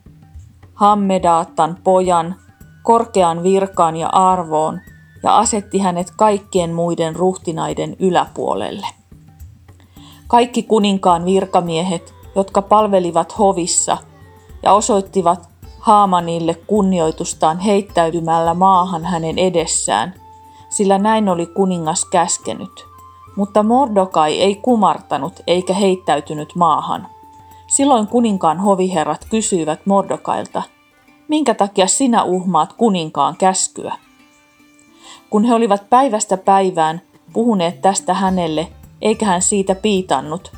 Hammedaattan 0.75 1.79
pojan, 1.85 2.35
korkean 2.83 3.42
virkaan 3.42 3.97
ja 3.97 4.09
arvoon 4.09 4.81
ja 5.25 5.39
asetti 5.39 5.79
hänet 5.79 6.13
kaikkien 6.17 6.75
muiden 6.75 7.17
ruhtinaiden 7.17 7.97
yläpuolelle. 7.99 8.87
Kaikki 10.27 10.63
kuninkaan 10.63 11.25
virkamiehet, 11.25 12.15
jotka 12.37 12.63
palvelivat 12.63 13.39
hovissa 13.39 13.99
ja 14.63 14.73
osoittivat 14.73 15.49
Haamanille 15.79 16.55
kunnioitustaan 16.55 17.59
heittäytymällä 17.59 18.55
maahan 18.55 19.05
hänen 19.05 19.39
edessään, 19.39 20.15
sillä 20.71 20.99
näin 20.99 21.29
oli 21.29 21.47
kuningas 21.47 22.05
käskenyt. 22.05 22.87
Mutta 23.37 23.63
Mordokai 23.63 24.41
ei 24.41 24.55
kumartanut 24.55 25.41
eikä 25.47 25.75
heittäytynyt 25.75 26.55
maahan. 26.55 27.09
Silloin 27.67 28.07
kuninkaan 28.07 28.61
hoviherrat 28.61 29.27
kysyivät 29.31 29.87
Mordokailta, 29.87 30.63
minkä 31.29 31.55
takia 31.55 31.87
sinä 31.87 32.23
uhmaat 32.25 32.73
kuninkaan 32.73 33.37
käskyä? 33.37 34.04
Kun 35.35 35.44
he 35.44 35.55
olivat 35.55 35.90
päivästä 35.90 36.37
päivään 36.37 37.01
puhuneet 37.33 37.83
tästä 37.83 38.14
hänelle, 38.14 38.68
eikä 39.03 39.27
hän 39.27 39.42
siitä 39.42 39.75
piitannut, 39.75 40.53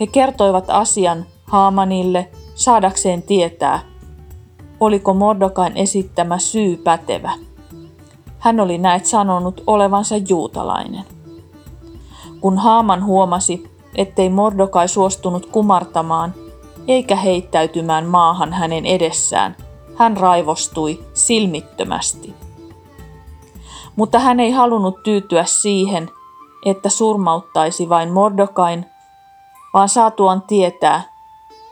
he 0.00 0.06
kertoivat 0.06 0.64
asian 0.68 1.26
Haamanille 1.44 2.28
saadakseen 2.54 3.22
tietää, 3.22 3.80
oliko 4.80 5.14
Mordokain 5.14 5.76
esittämä 5.76 6.38
syy 6.38 6.76
pätevä. 6.76 7.32
Hän 8.38 8.60
oli 8.60 8.78
näet 8.78 9.06
sanonut 9.06 9.62
olevansa 9.66 10.16
juutalainen. 10.16 11.04
Kun 12.40 12.58
Haaman 12.58 13.04
huomasi, 13.04 13.70
ettei 13.94 14.28
Mordokai 14.28 14.88
suostunut 14.88 15.46
kumartamaan 15.46 16.34
eikä 16.88 17.16
heittäytymään 17.16 18.06
maahan 18.06 18.52
hänen 18.52 18.86
edessään, 18.86 19.56
hän 19.96 20.16
raivostui 20.16 21.04
silmittömästi. 21.14 22.41
Mutta 23.96 24.18
hän 24.18 24.40
ei 24.40 24.50
halunnut 24.50 25.02
tyytyä 25.02 25.44
siihen, 25.44 26.10
että 26.66 26.88
surmauttaisi 26.88 27.88
vain 27.88 28.12
Mordokain, 28.12 28.86
vaan 29.74 29.88
saatuan 29.88 30.42
tietää, 30.42 31.02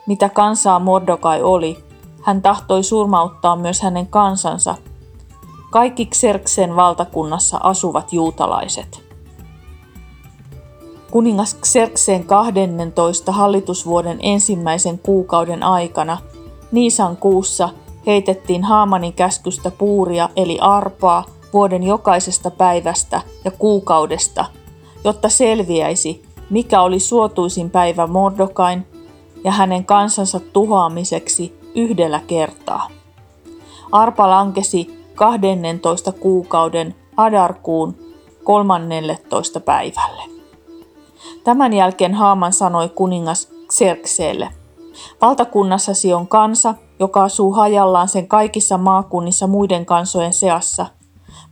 mitä 0.07 0.29
kansaa 0.29 0.79
Mordokai 0.79 1.41
oli, 1.41 1.83
hän 2.21 2.41
tahtoi 2.41 2.83
surmauttaa 2.83 3.55
myös 3.55 3.81
hänen 3.81 4.07
kansansa, 4.07 4.75
kaikki 5.71 6.05
Xerxen 6.05 6.75
valtakunnassa 6.75 7.59
asuvat 7.63 8.13
juutalaiset. 8.13 9.11
Kuningas 11.11 11.57
Xerxen 11.65 12.25
12. 12.25 13.31
hallitusvuoden 13.31 14.17
ensimmäisen 14.21 14.99
kuukauden 14.99 15.63
aikana 15.63 16.17
Niisan 16.71 17.17
kuussa 17.17 17.69
heitettiin 18.05 18.63
Haamanin 18.63 19.13
käskystä 19.13 19.71
puuria 19.71 20.29
eli 20.35 20.59
arpaa 20.59 21.23
vuoden 21.53 21.83
jokaisesta 21.83 22.51
päivästä 22.51 23.21
ja 23.45 23.51
kuukaudesta, 23.51 24.45
jotta 25.03 25.29
selviäisi, 25.29 26.23
mikä 26.49 26.81
oli 26.81 26.99
suotuisin 26.99 27.69
päivä 27.69 28.07
Mordokain 28.07 28.87
ja 29.43 29.51
hänen 29.51 29.85
kansansa 29.85 30.39
tuhoamiseksi 30.39 31.59
yhdellä 31.75 32.21
kertaa. 32.27 32.87
Arpa 33.91 34.29
lankesi 34.29 35.05
12 35.15 36.11
kuukauden 36.11 36.95
Adarkuun 37.17 37.95
13. 38.43 39.59
päivälle. 39.59 40.23
Tämän 41.43 41.73
jälkeen 41.73 42.13
Haaman 42.13 42.53
sanoi 42.53 42.89
kuningas 42.89 43.49
Xerxeelle, 43.71 44.49
valtakunnassasi 45.21 46.13
on 46.13 46.27
kansa, 46.27 46.75
joka 46.99 47.23
asuu 47.23 47.51
hajallaan 47.51 48.07
sen 48.07 48.27
kaikissa 48.27 48.77
maakunnissa 48.77 49.47
muiden 49.47 49.85
kansojen 49.85 50.33
seassa, 50.33 50.85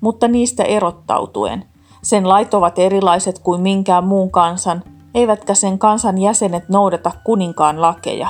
mutta 0.01 0.27
niistä 0.27 0.63
erottautuen. 0.63 1.65
Sen 2.01 2.29
lait 2.29 2.53
ovat 2.53 2.79
erilaiset 2.79 3.39
kuin 3.39 3.61
minkään 3.61 4.03
muun 4.03 4.31
kansan, 4.31 4.83
eivätkä 5.15 5.53
sen 5.53 5.79
kansan 5.79 6.17
jäsenet 6.17 6.69
noudata 6.69 7.11
kuninkaan 7.23 7.81
lakeja. 7.81 8.27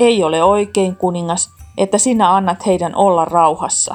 Ei 0.00 0.24
ole 0.24 0.42
oikein, 0.42 0.96
kuningas, 0.96 1.50
että 1.78 1.98
sinä 1.98 2.34
annat 2.34 2.66
heidän 2.66 2.94
olla 2.94 3.24
rauhassa. 3.24 3.94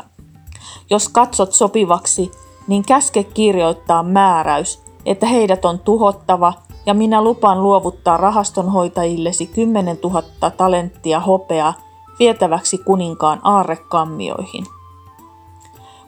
Jos 0.90 1.10
katsot 1.10 1.54
sopivaksi, 1.54 2.32
niin 2.68 2.84
käske 2.84 3.24
kirjoittaa 3.24 4.04
määräys, 4.04 4.84
että 5.06 5.26
heidät 5.26 5.66
on 5.66 5.80
tuhottava, 5.80 6.54
ja 6.86 6.94
minä 6.94 7.24
lupaan 7.24 7.64
luovuttaa 7.64 8.18
rahastonhoitajillesi 8.18 9.48
10 9.48 9.98
000 10.04 10.24
talenttia 10.58 11.20
hopeaa 11.20 11.74
vietäväksi 12.20 12.78
kuninkaan 12.78 13.40
aarrekammioihin. 13.44 14.66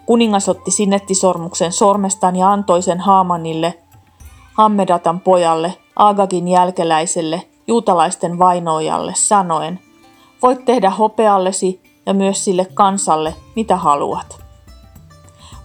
Kuningas 0.06 0.50
otti 0.50 0.72
sinettisormuksen 0.72 1.72
sormestaan 1.72 2.36
ja 2.36 2.52
antoi 2.52 2.82
sen 2.82 3.00
Haamanille, 3.00 3.74
Hammedatan 4.54 5.20
pojalle, 5.20 5.74
Agagin 5.96 6.48
jälkeläiselle, 6.48 7.42
juutalaisten 7.68 8.39
vainoajalle, 8.39 9.13
sanoen, 9.16 9.80
voit 10.42 10.66
tehdä 10.66 10.89
hopeallesi 10.89 11.82
ja 12.06 12.13
myös 12.13 12.46
sille 12.46 12.66
kansalle, 12.74 13.36
mitä 13.56 13.78
haluat. 13.78 14.44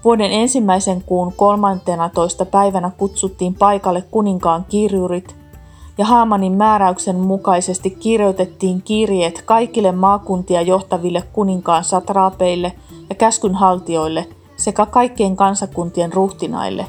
Vuoden 0.04 0.32
ensimmäisen 0.32 1.02
kuun 1.02 1.32
13. 1.36 2.44
päivänä 2.44 2.90
kutsuttiin 2.96 3.54
paikalle 3.54 4.02
kuninkaan 4.10 4.64
kirjurit 4.68 5.36
ja 5.98 6.04
Haamanin 6.04 6.52
määräyksen 6.52 7.16
mukaisesti 7.16 7.90
kirjoitettiin 7.90 8.82
kirjeet 8.82 9.42
kaikille 9.42 9.92
maakuntia 9.92 10.62
johtaville 10.62 11.22
kuninkaan 11.32 11.84
satraapeille 11.84 12.72
ja 13.08 13.14
käskynhaltijoille 13.14 14.28
sekä 14.56 14.86
kaikkien 14.86 15.36
kansakuntien 15.36 16.12
ruhtinaille, 16.12 16.86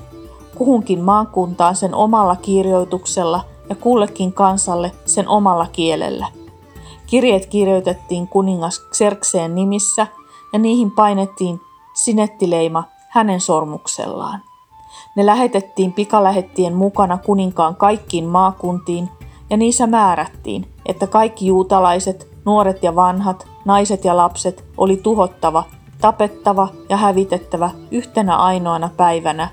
kuhunkin 0.55 0.99
maakuntaan 0.99 1.75
sen 1.75 1.95
omalla 1.95 2.35
kirjoituksella 2.35 3.41
ja 3.69 3.75
kullekin 3.75 4.33
kansalle 4.33 4.91
sen 5.05 5.27
omalla 5.27 5.67
kielellä. 5.71 6.27
Kirjeet 7.07 7.45
kirjoitettiin 7.45 8.27
kuningas 8.27 8.81
Xerxeen 8.93 9.55
nimissä 9.55 10.07
ja 10.53 10.59
niihin 10.59 10.91
painettiin 10.91 11.61
sinettileima 11.93 12.83
hänen 13.09 13.41
sormuksellaan. 13.41 14.41
Ne 15.15 15.25
lähetettiin 15.25 15.93
pikalähettien 15.93 16.75
mukana 16.75 17.17
kuninkaan 17.17 17.75
kaikkiin 17.75 18.25
maakuntiin 18.25 19.09
ja 19.49 19.57
niissä 19.57 19.87
määrättiin, 19.87 20.65
että 20.85 21.07
kaikki 21.07 21.45
juutalaiset, 21.45 22.27
nuoret 22.45 22.83
ja 22.83 22.95
vanhat, 22.95 23.47
naiset 23.65 24.05
ja 24.05 24.17
lapset 24.17 24.65
oli 24.77 24.97
tuhottava, 24.97 25.63
tapettava 26.01 26.67
ja 26.89 26.97
hävitettävä 26.97 27.71
yhtenä 27.91 28.37
ainoana 28.37 28.89
päivänä 28.97 29.49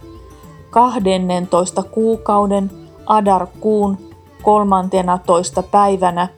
12 0.70 1.82
kuukauden 1.82 2.70
Adar 3.06 3.46
kuun 3.61 3.98
13 4.42 5.62
päivänä 5.62 6.28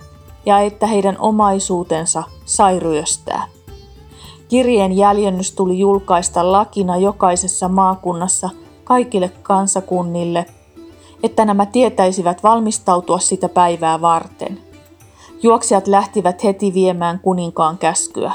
ja 0.47 0.59
että 0.59 0.87
heidän 0.87 1.16
omaisuutensa 1.18 2.23
sai 2.44 2.81
ryöstää. 2.81 3.47
Kirjeen 4.49 4.92
jäljennys 4.92 5.53
tuli 5.53 5.79
julkaista 5.79 6.53
lakina 6.53 6.97
jokaisessa 6.97 7.68
maakunnassa 7.68 8.51
kaikille 8.85 9.29
kansakunnille, 9.42 10.47
että 11.23 11.44
nämä 11.44 11.66
tietäisivät 11.66 12.42
valmistautua 12.42 13.18
sitä 13.18 13.49
päivää 13.49 14.01
varten. 14.01 14.61
Juoksijat 15.42 15.87
lähtivät 15.87 16.44
heti 16.44 16.75
viemään 16.75 17.21
kuninkaan 17.21 17.79
käskyä. 17.79 18.33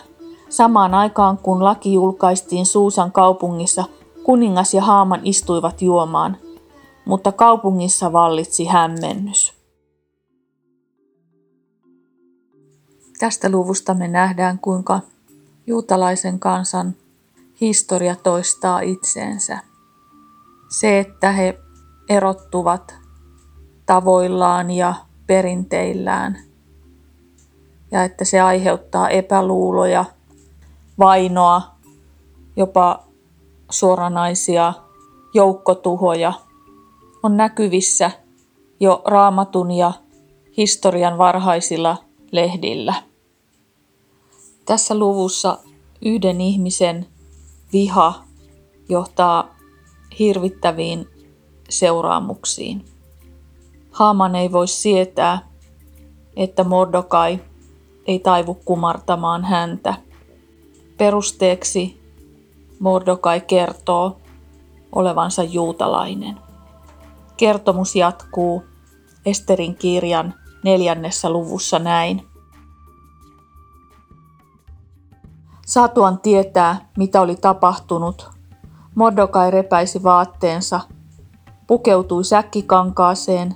Samaan 0.53 0.93
aikaan 0.93 1.37
kun 1.37 1.63
laki 1.63 1.93
julkaistiin 1.93 2.65
Suusan 2.65 3.11
kaupungissa, 3.11 3.83
kuningas 4.23 4.73
ja 4.73 4.81
Haaman 4.81 5.19
istuivat 5.23 5.81
juomaan, 5.81 6.37
mutta 7.05 7.31
kaupungissa 7.31 8.13
vallitsi 8.13 8.65
hämmennys. 8.65 9.53
Tästä 13.19 13.49
luvusta 13.49 13.93
me 13.93 14.07
nähdään, 14.07 14.59
kuinka 14.59 14.99
juutalaisen 15.67 16.39
kansan 16.39 16.95
historia 17.61 18.15
toistaa 18.15 18.79
itseensä. 18.79 19.59
Se, 20.69 20.99
että 20.99 21.31
he 21.31 21.59
erottuvat 22.09 22.95
tavoillaan 23.85 24.71
ja 24.71 24.93
perinteillään 25.27 26.37
ja 27.91 28.03
että 28.03 28.25
se 28.25 28.41
aiheuttaa 28.41 29.09
epäluuloja, 29.09 30.05
vainoa, 30.99 31.61
jopa 32.55 33.03
suoranaisia 33.71 34.73
joukkotuhoja, 35.33 36.33
on 37.23 37.37
näkyvissä 37.37 38.11
jo 38.79 39.01
raamatun 39.05 39.71
ja 39.71 39.93
historian 40.57 41.17
varhaisilla 41.17 41.97
lehdillä. 42.31 42.93
Tässä 44.65 44.95
luvussa 44.95 45.57
yhden 46.01 46.41
ihmisen 46.41 47.05
viha 47.73 48.23
johtaa 48.89 49.55
hirvittäviin 50.19 51.07
seuraamuksiin. 51.69 52.85
Haaman 53.91 54.35
ei 54.35 54.51
voi 54.51 54.67
sietää, 54.67 55.49
että 56.35 56.63
Mordokai 56.63 57.39
ei 58.05 58.19
taivu 58.19 58.53
kumartamaan 58.65 59.45
häntä. 59.45 59.93
Perusteeksi 60.97 62.03
Mordokai 62.79 63.41
kertoo 63.41 64.17
olevansa 64.91 65.43
juutalainen. 65.43 66.39
Kertomus 67.37 67.95
jatkuu 67.95 68.63
Esterin 69.25 69.75
kirjan 69.75 70.33
neljännessä 70.63 71.29
luvussa 71.29 71.79
näin. 71.79 72.27
Saatuan 75.65 76.19
tietää, 76.19 76.89
mitä 76.97 77.21
oli 77.21 77.35
tapahtunut, 77.35 78.29
Mordokai 78.95 79.51
repäisi 79.51 80.03
vaatteensa, 80.03 80.79
pukeutui 81.67 82.23
säkkikankaaseen, 82.23 83.55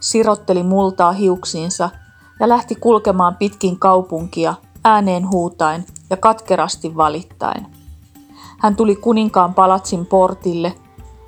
sirotteli 0.00 0.62
multaa 0.62 1.12
hiuksiinsa 1.12 1.90
ja 2.40 2.48
lähti 2.48 2.74
kulkemaan 2.74 3.36
pitkin 3.36 3.78
kaupunkia 3.78 4.54
ääneen 4.84 5.30
huutain 5.30 5.86
ja 6.10 6.16
katkerasti 6.16 6.96
valittain. 6.96 7.66
Hän 8.58 8.76
tuli 8.76 8.96
kuninkaan 8.96 9.54
palatsin 9.54 10.06
portille, 10.06 10.74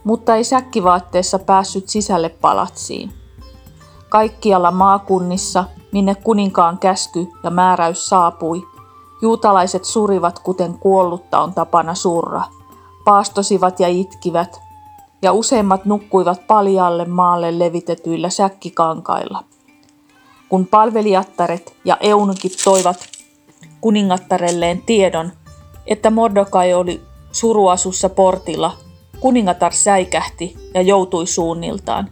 mutta 0.04 0.34
ei 0.34 0.44
säkkivaatteessa 0.44 1.38
päässyt 1.38 1.88
sisälle 1.88 2.28
palatsiin. 2.28 3.12
Kaikkialla 4.08 4.70
maakunnissa, 4.70 5.64
minne 5.92 6.14
kuninkaan 6.14 6.78
käsky 6.78 7.28
ja 7.44 7.50
määräys 7.50 8.08
saapui, 8.08 8.66
juutalaiset 9.22 9.84
surivat 9.84 10.38
kuten 10.38 10.78
kuollutta 10.78 11.40
on 11.40 11.54
tapana 11.54 11.94
surra, 11.94 12.42
paastosivat 13.04 13.80
ja 13.80 13.88
itkivät, 13.88 14.60
ja 15.22 15.32
useimmat 15.32 15.84
nukkuivat 15.84 16.46
paljalle 16.46 17.04
maalle 17.04 17.58
levitetyillä 17.58 18.30
säkkikankailla. 18.30 19.44
Kun 20.48 20.66
palvelijattaret 20.66 21.76
ja 21.84 21.96
eunukit 22.00 22.52
toivat 22.64 23.17
kuningattarelleen 23.80 24.82
tiedon, 24.86 25.32
että 25.86 26.10
Mordokai 26.10 26.74
oli 26.74 27.00
suruasussa 27.32 28.08
portilla, 28.08 28.76
kuningatar 29.20 29.72
säikähti 29.72 30.56
ja 30.74 30.82
joutui 30.82 31.26
suunniltaan. 31.26 32.10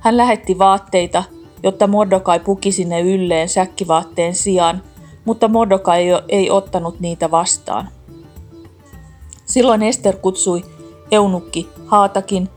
Hän 0.00 0.16
lähetti 0.16 0.58
vaatteita, 0.58 1.24
jotta 1.62 1.86
Mordokai 1.86 2.40
pukisi 2.40 2.84
ne 2.84 3.00
ylleen 3.00 3.48
säkkivaatteen 3.48 4.34
sijaan, 4.34 4.82
mutta 5.24 5.48
Mordokai 5.48 6.06
ei 6.28 6.50
ottanut 6.50 7.00
niitä 7.00 7.30
vastaan. 7.30 7.88
Silloin 9.44 9.82
Ester 9.82 10.16
kutsui 10.16 10.64
eunukki 11.10 11.68
Haatakin, 11.86 12.48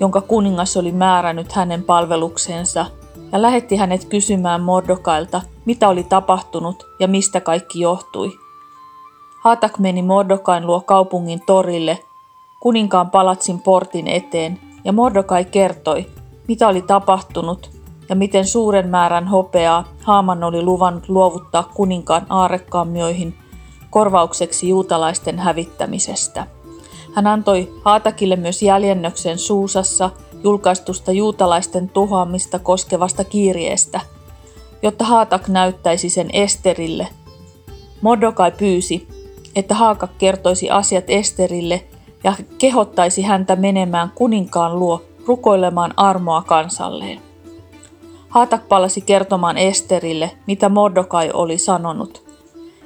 jonka 0.00 0.20
kuningas 0.20 0.76
oli 0.76 0.92
määrännyt 0.92 1.52
hänen 1.52 1.82
palvelukseensa, 1.82 2.86
ja 3.32 3.42
lähetti 3.42 3.76
hänet 3.76 4.04
kysymään 4.04 4.60
Mordokailta, 4.60 5.42
mitä 5.68 5.88
oli 5.88 6.02
tapahtunut 6.02 6.86
ja 6.98 7.08
mistä 7.08 7.40
kaikki 7.40 7.80
johtui. 7.80 8.38
Haatak 9.44 9.78
meni 9.78 10.02
Mordokain 10.02 10.66
luo 10.66 10.80
kaupungin 10.80 11.40
torille, 11.46 11.98
kuninkaan 12.60 13.10
palatsin 13.10 13.60
portin 13.60 14.06
eteen, 14.06 14.60
ja 14.84 14.92
Mordokai 14.92 15.44
kertoi, 15.44 16.06
mitä 16.48 16.68
oli 16.68 16.82
tapahtunut 16.82 17.70
ja 18.08 18.16
miten 18.16 18.46
suuren 18.46 18.88
määrän 18.88 19.28
hopeaa 19.28 19.84
Haaman 20.04 20.44
oli 20.44 20.62
luvannut 20.62 21.08
luovuttaa 21.08 21.70
kuninkaan 21.74 22.26
aarekaammioihin 22.28 23.34
korvaukseksi 23.90 24.68
juutalaisten 24.68 25.38
hävittämisestä. 25.38 26.46
Hän 27.14 27.26
antoi 27.26 27.72
Haatakille 27.84 28.36
myös 28.36 28.62
jäljennöksen 28.62 29.38
Suusassa 29.38 30.10
julkaistusta 30.44 31.12
juutalaisten 31.12 31.88
tuhoamista 31.88 32.58
koskevasta 32.58 33.24
kirjeestä, 33.24 34.00
jotta 34.82 35.04
Haatak 35.04 35.48
näyttäisi 35.48 36.10
sen 36.10 36.28
Esterille. 36.32 37.08
Mordokai 38.02 38.50
pyysi, 38.50 39.08
että 39.56 39.74
Haakak 39.74 40.10
kertoisi 40.18 40.70
asiat 40.70 41.04
Esterille 41.08 41.84
ja 42.24 42.34
kehottaisi 42.58 43.22
häntä 43.22 43.56
menemään 43.56 44.12
kuninkaan 44.14 44.78
luo 44.78 45.02
rukoilemaan 45.26 45.94
armoa 45.96 46.42
kansalleen. 46.42 47.20
Haatak 48.28 48.68
palasi 48.68 49.00
kertomaan 49.00 49.58
Esterille, 49.58 50.30
mitä 50.46 50.68
Mordokai 50.68 51.30
oli 51.32 51.58
sanonut. 51.58 52.28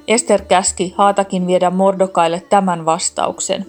Ester 0.08 0.42
käski 0.42 0.94
Haatakin 0.96 1.46
viedä 1.46 1.70
Mordokaille 1.70 2.42
tämän 2.50 2.84
vastauksen. 2.84 3.66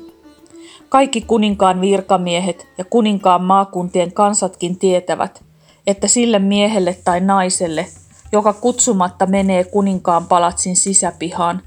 Kaikki 0.89 1.21
kuninkaan 1.21 1.81
virkamiehet 1.81 2.67
ja 2.77 2.85
kuninkaan 2.85 3.43
maakuntien 3.43 4.13
kansatkin 4.13 4.79
tietävät, 4.79 5.43
että 5.87 6.07
sille 6.07 6.39
miehelle 6.39 6.97
tai 7.05 7.19
naiselle, 7.21 7.87
joka 8.33 8.53
kutsumatta 8.53 9.25
menee 9.25 9.63
kuninkaan 9.63 10.25
palatsin 10.25 10.75
sisäpihaan, 10.75 11.61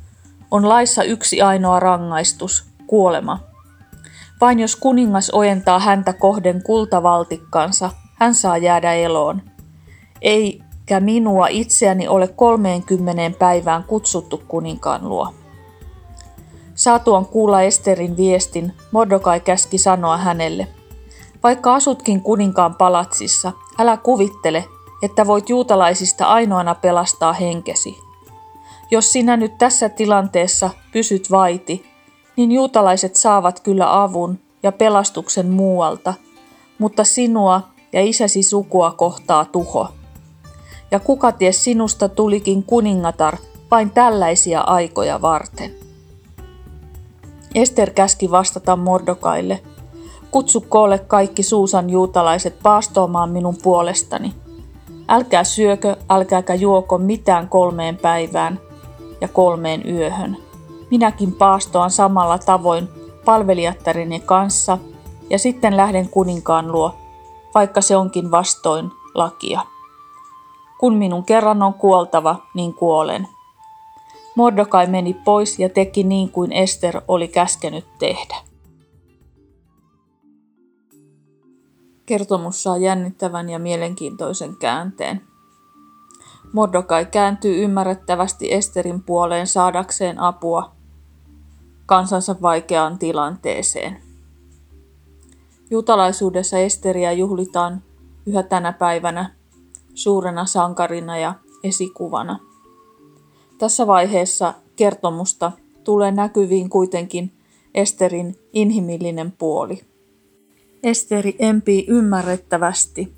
on 0.51 0.69
laissa 0.69 1.03
yksi 1.03 1.43
ainoa 1.43 1.81
rangaistus, 1.81 2.65
kuolema. 2.87 3.39
Vain 4.41 4.61
jos 4.61 4.77
kuningas 4.77 5.31
ojentaa 5.31 5.79
häntä 5.79 6.13
kohden 6.13 6.63
kultavaltikkansa, 6.63 7.91
hän 8.15 8.35
saa 8.35 8.57
jäädä 8.57 8.93
eloon. 8.93 9.43
Eikä 10.23 11.01
minua 11.01 11.47
itseäni 11.47 12.09
ole 12.09 12.29
kolmeenkymmeneen 12.29 13.35
päivään 13.35 13.85
kutsuttu 13.85 14.43
kuninkaan 14.49 15.09
luo. 15.09 15.35
Saatuan 16.75 17.27
kuulla 17.27 17.63
Esterin 17.63 18.17
viestin, 18.17 18.73
Mordokai 18.93 19.41
käski 19.41 19.79
sanoa 19.79 20.17
hänelle, 20.17 20.69
vaikka 21.43 21.75
asutkin 21.75 22.21
kuninkaan 22.21 22.75
palatsissa, 22.75 23.53
älä 23.79 23.97
kuvittele, 23.97 24.65
että 25.07 25.27
voit 25.27 25.49
juutalaisista 25.49 26.27
ainoana 26.27 26.75
pelastaa 26.75 27.33
henkesi. 27.33 27.99
Jos 28.91 29.13
sinä 29.13 29.37
nyt 29.37 29.59
tässä 29.59 29.89
tilanteessa 29.89 30.71
pysyt 30.93 31.31
vaiti, 31.31 31.85
niin 32.37 32.53
juutalaiset 32.53 33.17
saavat 33.17 33.61
kyllä 33.61 34.03
avun 34.03 34.39
ja 34.63 34.73
pelastuksen 34.73 35.51
muualta, 35.51 36.15
mutta 36.79 37.05
sinua 37.05 37.63
ja 37.93 38.05
isäsi 38.05 38.43
sukua 38.43 38.91
kohtaa 38.93 39.45
tuho. 39.45 39.89
Ja 40.91 41.01
kuka 41.01 41.33
ties 41.33 41.65
sinusta 41.65 42.09
tulikin 42.09 42.63
kuningatar 42.63 43.37
vain 43.71 43.91
tällaisia 43.91 44.61
aikoja 44.61 45.23
varten. 45.23 45.75
Ester 47.55 47.91
käski 47.91 48.31
vastata 48.31 48.77
Mordokaille, 48.77 49.61
kutsu 50.31 50.61
koolle 50.61 50.99
kaikki 50.99 51.43
Suusan 51.43 51.91
juutalaiset 51.91 52.59
paastoamaan 52.63 53.31
minun 53.31 53.57
puolestani. 53.63 54.46
Älkää 55.09 55.45
syökö, 55.45 55.97
älkääkä 56.11 56.55
juoko 56.55 56.99
mitään 56.99 57.49
kolmeen 57.49 57.97
päivään 57.97 58.61
ja 59.21 59.29
kolmeen 59.29 59.89
yöhön. 59.89 60.37
Minäkin 60.91 61.33
paastoan 61.33 61.91
samalla 61.91 62.39
tavoin 62.39 62.89
palvelijattarini 63.25 64.21
kanssa 64.21 64.79
ja 65.31 65.39
sitten 65.39 65.77
lähden 65.77 66.09
kuninkaan 66.09 66.73
luo, 66.73 66.95
vaikka 67.55 67.81
se 67.81 67.97
onkin 67.97 68.31
vastoin 68.31 68.91
lakia. 69.15 69.61
Kun 70.79 70.95
minun 70.95 71.25
kerran 71.25 71.63
on 71.63 71.75
kuoltava, 71.75 72.37
niin 72.55 72.75
kuolen. 72.75 73.29
Mordokai 74.35 74.87
meni 74.87 75.15
pois 75.15 75.59
ja 75.59 75.69
teki 75.69 76.05
niin 76.05 76.31
kuin 76.31 76.53
Ester 76.53 77.01
oli 77.09 77.29
käskenyt 77.29 77.85
tehdä. 77.99 78.37
Kertomus 82.07 82.63
saa 82.63 82.77
jännittävän 82.77 83.49
ja 83.49 83.59
mielenkiintoisen 83.59 84.57
käänteen. 84.57 85.21
Mordokai 86.53 87.07
kääntyy 87.07 87.63
ymmärrettävästi 87.63 88.53
Esterin 88.53 89.03
puoleen 89.03 89.47
saadakseen 89.47 90.19
apua 90.19 90.73
kansansa 91.87 92.37
vaikeaan 92.43 92.99
tilanteeseen. 92.99 94.03
Jutalaisuudessa 95.71 96.59
Esteriä 96.59 97.13
juhlitaan 97.13 97.83
yhä 98.27 98.43
tänä 98.43 98.73
päivänä 98.73 99.35
suurena 99.95 100.47
sankarina 100.47 101.19
ja 101.19 101.35
esikuvana. 101.65 102.39
Tässä 103.59 103.87
vaiheessa 103.87 104.55
kertomusta 104.77 105.53
tulee 105.85 106.11
näkyviin 106.11 106.71
kuitenkin 106.71 107.33
Esterin 107.75 108.35
inhimillinen 108.53 109.33
puoli. 109.33 109.96
Esteri 110.83 111.37
empii 111.39 111.85
ymmärrettävästi. 111.89 113.15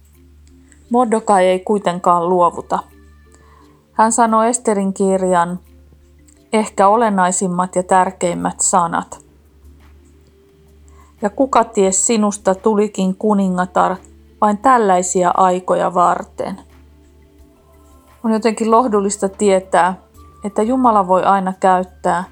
Mordokai 0.90 1.46
ei 1.46 1.60
kuitenkaan 1.60 2.28
luovuta. 2.28 2.78
Hän 3.92 4.12
sanoi 4.12 4.48
Esterin 4.48 4.94
kirjan 4.94 5.58
ehkä 6.52 6.88
olennaisimmat 6.88 7.76
ja 7.76 7.82
tärkeimmät 7.82 8.60
sanat. 8.60 9.24
Ja 11.22 11.30
kuka 11.30 11.64
ties 11.64 12.06
sinusta 12.06 12.54
tulikin 12.54 13.14
kuningatar 13.14 13.96
vain 14.40 14.58
tällaisia 14.58 15.30
aikoja 15.36 15.94
varten. 15.94 16.60
On 18.24 18.32
jotenkin 18.32 18.70
lohdullista 18.70 19.28
tietää, 19.28 19.94
että 20.44 20.62
Jumala 20.62 21.08
voi 21.08 21.24
aina 21.24 21.52
käyttää 21.60 22.24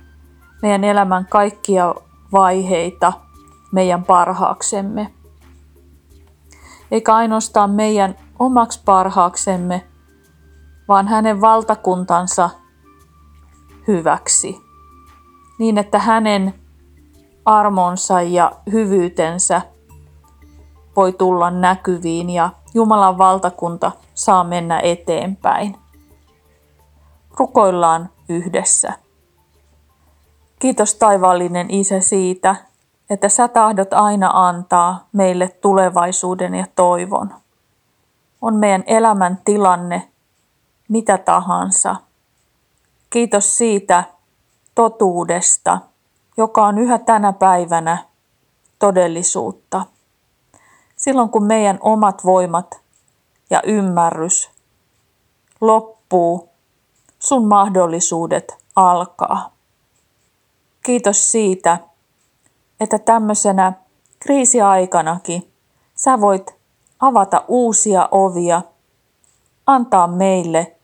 meidän 0.63 0.85
elämän 0.85 1.27
kaikkia 1.31 1.95
vaiheita 2.33 3.13
meidän 3.73 4.05
parhaaksemme. 4.05 5.16
Eikä 6.91 7.15
ainoastaan 7.15 7.71
meidän 7.71 8.17
omaksi 8.39 8.83
parhaaksemme, 8.85 9.87
vaan 10.89 11.09
hänen 11.09 11.41
valtakuntansa 11.41 12.51
hyväksi. 13.89 14.61
Niin, 15.59 15.79
että 15.79 15.99
hänen 15.99 16.55
armonsa 17.45 18.23
ja 18.23 18.53
hyvyytensä 18.73 19.63
voi 20.97 21.13
tulla 21.13 21.51
näkyviin 21.51 22.31
ja 22.31 22.51
Jumalan 22.75 23.19
valtakunta 23.19 23.93
saa 24.15 24.45
mennä 24.45 24.81
eteenpäin. 24.81 25.77
Rukoillaan 27.39 28.09
yhdessä. 28.29 28.93
Kiitos 30.59 30.95
taivaallinen 30.95 31.71
Isä 31.71 32.01
siitä, 32.01 32.57
että 33.11 33.29
sä 33.29 33.49
tahdot 33.49 33.93
aina 33.93 34.31
antaa 34.35 35.09
meille 35.13 35.49
tulevaisuuden 35.49 36.55
ja 36.55 36.67
toivon. 36.77 37.35
On 38.43 38.55
meidän 38.55 38.85
elämän 38.87 39.39
tilanne 39.45 40.09
mitä 40.89 41.19
tahansa. 41.19 41.97
Kiitos 43.11 43.59
siitä 43.59 44.05
totuudesta, 44.75 45.79
joka 46.37 46.67
on 46.67 46.79
yhä 46.79 46.99
tänä 46.99 47.33
päivänä 47.33 48.05
todellisuutta. 48.79 49.87
Silloin 50.97 51.31
kun 51.31 51.45
meidän 51.45 51.79
omat 51.81 52.25
voimat 52.25 52.81
ja 53.51 53.63
ymmärrys 53.63 54.51
loppuu, 55.61 56.49
sun 57.19 57.47
mahdollisuudet 57.49 58.65
alkaa. 58.77 59.53
Kiitos 60.83 61.33
siitä, 61.33 61.79
että 62.81 62.99
tämmöisenä 62.99 63.73
kriisiaikanakin 64.21 65.53
sä 65.95 66.21
voit 66.21 66.55
avata 66.99 67.45
uusia 67.49 68.09
ovia, 68.11 68.63
antaa 69.67 70.07
meille 70.07 70.77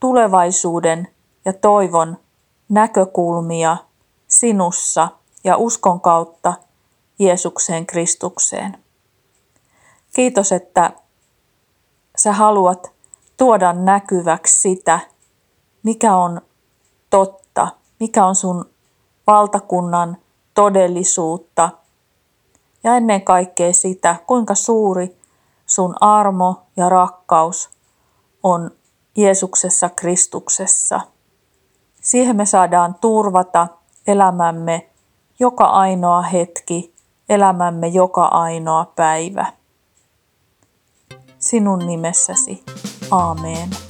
tulevaisuuden 0.00 1.08
ja 1.44 1.52
toivon 1.52 2.16
näkökulmia 2.68 3.76
sinussa 4.28 5.08
ja 5.44 5.56
uskon 5.56 6.00
kautta 6.00 6.54
Jeesukseen 7.18 7.86
Kristukseen. 7.86 8.78
Kiitos, 10.14 10.52
että 10.52 10.92
sä 12.16 12.32
haluat 12.32 12.92
tuoda 13.36 13.72
näkyväksi 13.72 14.60
sitä, 14.60 15.00
mikä 15.82 16.16
on 16.16 16.40
totta, 17.10 17.68
mikä 18.00 18.26
on 18.26 18.34
sun 18.34 18.70
valtakunnan 19.26 20.16
todellisuutta 20.60 21.70
ja 22.84 22.96
ennen 22.96 23.22
kaikkea 23.22 23.72
sitä, 23.72 24.16
kuinka 24.26 24.54
suuri 24.54 25.16
sun 25.66 25.94
armo 26.00 26.62
ja 26.76 26.88
rakkaus 26.88 27.70
on 28.42 28.70
Jeesuksessa 29.16 29.88
Kristuksessa. 29.88 31.00
Siihen 32.02 32.36
me 32.36 32.46
saadaan 32.46 32.94
turvata 33.00 33.68
elämämme 34.06 34.90
joka 35.38 35.64
ainoa 35.64 36.22
hetki, 36.22 36.94
elämämme 37.28 37.88
joka 37.88 38.24
ainoa 38.24 38.92
päivä. 38.96 39.52
Sinun 41.38 41.78
nimessäsi. 41.78 42.64
Aamen. 43.10 43.89